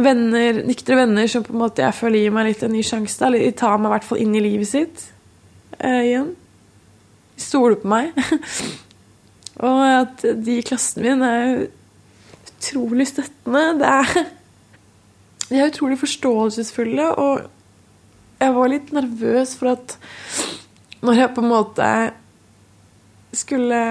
venner, 0.04 0.60
nyktre 0.68 0.98
venner 1.00 1.26
som 1.30 1.42
på 1.42 1.54
en 1.54 1.62
måte 1.64 1.82
jeg 1.84 1.96
føler 1.96 2.22
gir 2.22 2.34
meg 2.34 2.50
litt 2.50 2.62
en 2.62 2.74
ny 2.76 2.82
sjanse. 2.86 3.30
De 3.32 3.50
tar 3.56 3.78
meg 3.80 3.88
i 3.88 3.94
hvert 3.96 4.06
fall 4.08 4.22
inn 4.22 4.34
i 4.36 4.42
livet 4.44 4.70
sitt 4.70 5.06
uh, 5.80 6.02
igjen. 6.02 6.34
Stoler 7.36 7.78
på 7.80 7.90
meg. 7.90 8.16
og 9.66 9.82
at 9.86 10.24
de 10.24 10.58
i 10.58 10.64
klassen 10.66 11.04
min 11.04 11.24
er 11.24 11.66
utrolig 12.46 13.08
støttende. 13.12 13.64
Det 13.80 13.92
er, 13.92 14.30
de 15.48 15.60
er 15.60 15.70
utrolig 15.70 15.98
forståelsesfulle, 16.00 17.10
og 17.16 17.46
jeg 18.40 18.54
var 18.56 18.70
litt 18.72 18.92
nervøs 18.92 19.56
for 19.56 19.76
at 19.76 19.98
når 21.06 21.20
jeg 21.20 21.34
på 21.36 21.42
en 21.44 21.52
måte 21.52 21.90
skulle 23.36 23.82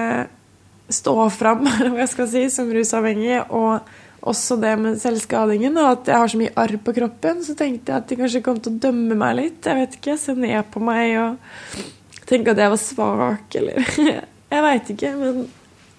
stå 0.92 1.14
fram, 1.34 1.66
hva 1.66 2.02
jeg 2.02 2.12
skal 2.12 2.28
si, 2.30 2.44
som 2.52 2.70
rusavhengig, 2.72 3.40
og 3.50 3.86
også 4.26 4.56
det 4.58 4.72
med 4.80 4.98
selvskadingen, 4.98 5.76
og 5.78 5.90
at 5.92 6.08
jeg 6.10 6.22
har 6.22 6.30
så 6.32 6.40
mye 6.40 6.54
arr 6.58 6.78
på 6.82 6.94
kroppen, 6.96 7.42
så 7.46 7.54
tenkte 7.58 7.92
jeg 7.92 8.02
at 8.02 8.08
de 8.10 8.18
kanskje 8.18 8.42
kom 8.46 8.58
til 8.62 8.74
å 8.74 8.80
dømme 8.88 9.18
meg 9.18 9.36
litt. 9.38 9.66
Jeg 9.66 9.78
vet 9.82 9.98
ikke, 9.98 10.16
se 10.18 10.34
ned 10.34 10.66
på 10.72 10.82
meg 10.82 11.14
og 11.22 11.84
tenke 12.28 12.54
at 12.54 12.62
jeg 12.62 12.72
var 12.72 12.82
svak, 12.82 13.58
eller 13.60 13.92
Jeg 14.46 14.62
veit 14.62 14.90
ikke, 14.92 15.10
men 15.18 15.38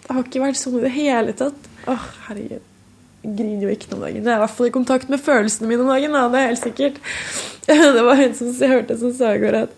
det 0.07 0.15
har 0.15 0.23
ikke 0.23 0.39
vært 0.39 0.59
sånn 0.59 0.77
i 0.79 0.83
det 0.85 0.93
hele 0.95 1.33
tatt. 1.35 1.65
Åh, 1.91 2.03
herregud. 2.29 2.63
Jeg 3.25 3.33
griner 3.35 3.65
jo 3.65 3.73
ikke 3.73 3.89
om 3.91 4.03
dagen. 4.05 4.21
Jeg 4.21 4.31
er 4.31 4.37
i 4.37 4.43
hvert 4.45 4.55
fall 4.55 4.69
i 4.69 4.75
kontakt 4.77 5.09
med 5.11 5.19
følelsene 5.19 5.67
mine 5.67 5.83
om 5.83 5.91
dagen. 5.91 6.15
Da. 6.15 6.21
Det 6.31 6.39
er 6.39 6.47
helt 6.53 6.63
sikkert. 6.63 7.01
Det 7.97 8.05
var 8.07 8.21
en 8.23 8.37
som 8.37 8.53
jeg 8.55 8.71
hørte 8.71 8.95
som 9.01 9.11
sa 9.17 9.33
i 9.35 9.41
går 9.41 9.59
at 9.65 9.75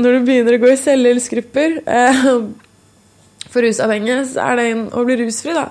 når 0.00 0.14
du 0.16 0.24
begynner 0.24 0.56
å 0.56 0.62
gå 0.62 0.70
i 0.72 0.78
selvhjelpsgrupper 0.80 1.74
eh, 1.84 2.22
for 3.52 3.66
rusavhengige, 3.66 4.22
så 4.32 4.46
er 4.46 4.58
det 4.58 4.64
en, 4.70 4.86
å 4.96 5.04
bli 5.04 5.18
rusfri, 5.20 5.52
da. 5.52 5.66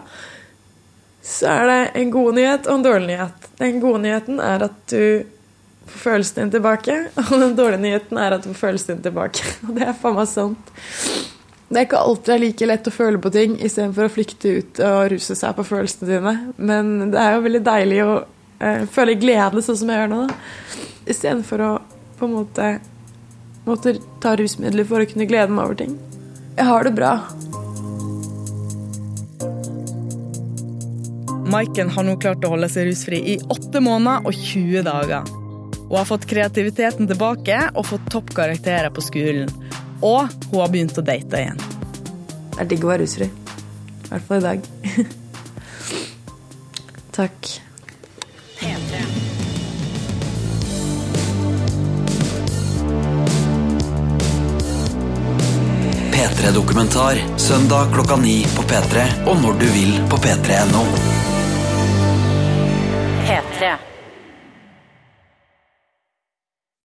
Så 1.25 1.49
er 1.49 1.65
det 1.69 1.79
en 2.03 2.13
god 2.13 2.37
nyhet 2.37 2.69
og 2.69 2.77
en 2.77 2.85
dårlig 2.85 3.09
nyhet. 3.09 3.49
Den 3.57 3.81
gode 3.81 4.03
nyheten 4.05 4.41
er 4.45 4.67
at 4.69 4.77
du 4.93 5.25
får 5.91 6.03
følelsene 6.05 6.45
dine 6.45 6.55
tilbake, 6.57 6.97
og 7.27 7.35
den 7.43 7.57
dårlige 7.59 7.83
nyheten 7.85 8.19
er 8.21 8.37
at 8.37 8.45
du 8.45 8.51
får 8.51 8.61
følelsene 8.65 8.97
dine 8.97 9.07
tilbake. 9.09 9.53
Og 9.67 9.77
det 9.77 9.87
er 9.87 9.97
faen 10.01 10.17
meg 10.17 10.29
sant. 10.31 10.73
Det 11.71 11.79
er 11.79 11.85
ikke 11.87 12.03
alltid 12.03 12.27
det 12.27 12.35
er 12.35 12.43
like 12.43 12.67
lett 12.67 12.87
å 12.89 12.91
føle 12.91 13.19
på 13.23 13.31
ting 13.31 13.53
istedenfor 13.63 14.09
å 14.09 14.11
flykte 14.11 14.49
ut 14.57 14.79
og 14.83 15.05
ruse 15.13 15.37
seg 15.39 15.53
på 15.55 15.63
følelsene 15.63 16.09
dine. 16.09 16.33
Men 16.59 17.13
det 17.13 17.21
er 17.21 17.37
jo 17.37 17.45
veldig 17.45 17.61
deilig 17.63 18.01
å 18.03 18.15
eh, 18.59 18.83
føle 18.91 19.15
glede 19.19 19.63
sånn 19.63 19.79
som 19.79 19.93
jeg 19.93 20.01
gjør 20.01 20.11
nå. 20.11 20.25
da. 20.27 20.81
Istedenfor 21.13 21.63
å 21.63 21.69
på 22.19 22.27
en 22.27 22.35
måte 22.35 22.67
måtte 23.65 23.95
ta 24.21 24.35
rusmidler 24.37 24.85
for 24.89 25.01
å 25.01 25.07
kunne 25.09 25.29
glede 25.29 25.53
meg 25.53 25.69
over 25.69 25.79
ting. 25.79 25.95
Jeg 26.57 26.67
har 26.67 26.83
det 26.85 26.93
bra. 26.97 27.13
Maiken 31.51 31.91
har 31.91 32.05
nå 32.07 32.15
klart 32.21 32.45
å 32.47 32.53
holde 32.53 32.69
seg 32.71 32.87
rusfri 32.87 33.21
i 33.33 33.37
åtte 33.51 33.81
måneder 33.83 34.27
og 34.27 34.35
20 34.35 34.85
dager. 34.87 35.37
Hun 35.91 35.97
har 35.97 36.05
fått 36.05 36.25
kreativiteten 36.25 37.07
tilbake 37.07 37.69
og 37.75 37.85
fått 37.85 38.05
toppkarakterer 38.13 38.89
på 38.95 39.01
skolen. 39.03 39.49
Og 39.99 40.23
hun 40.47 40.61
har 40.61 40.69
begynt 40.71 40.95
å 40.95 41.03
date 41.03 41.41
igjen. 41.41 41.59
Det 42.53 42.61
er 42.63 42.69
digg 42.71 42.85
å 42.87 42.91
være 42.93 43.03
rusfri. 43.03 43.27
I 43.27 44.07
hvert 44.13 44.25
fall 44.29 44.39
i 44.39 44.45
dag. 44.45 44.59
Takk. 47.19 47.51
P3-dokumentar 56.15 57.19
søndag 57.35 57.91
klokka 57.91 58.15
ni 58.23 58.47
på 58.55 58.63
P3 58.63 59.27
og 59.27 59.43
når 59.43 59.59
du 59.59 59.67
vil 59.75 59.91
på 60.07 60.15
p3.no. 60.23 60.87
P3. 63.27 63.90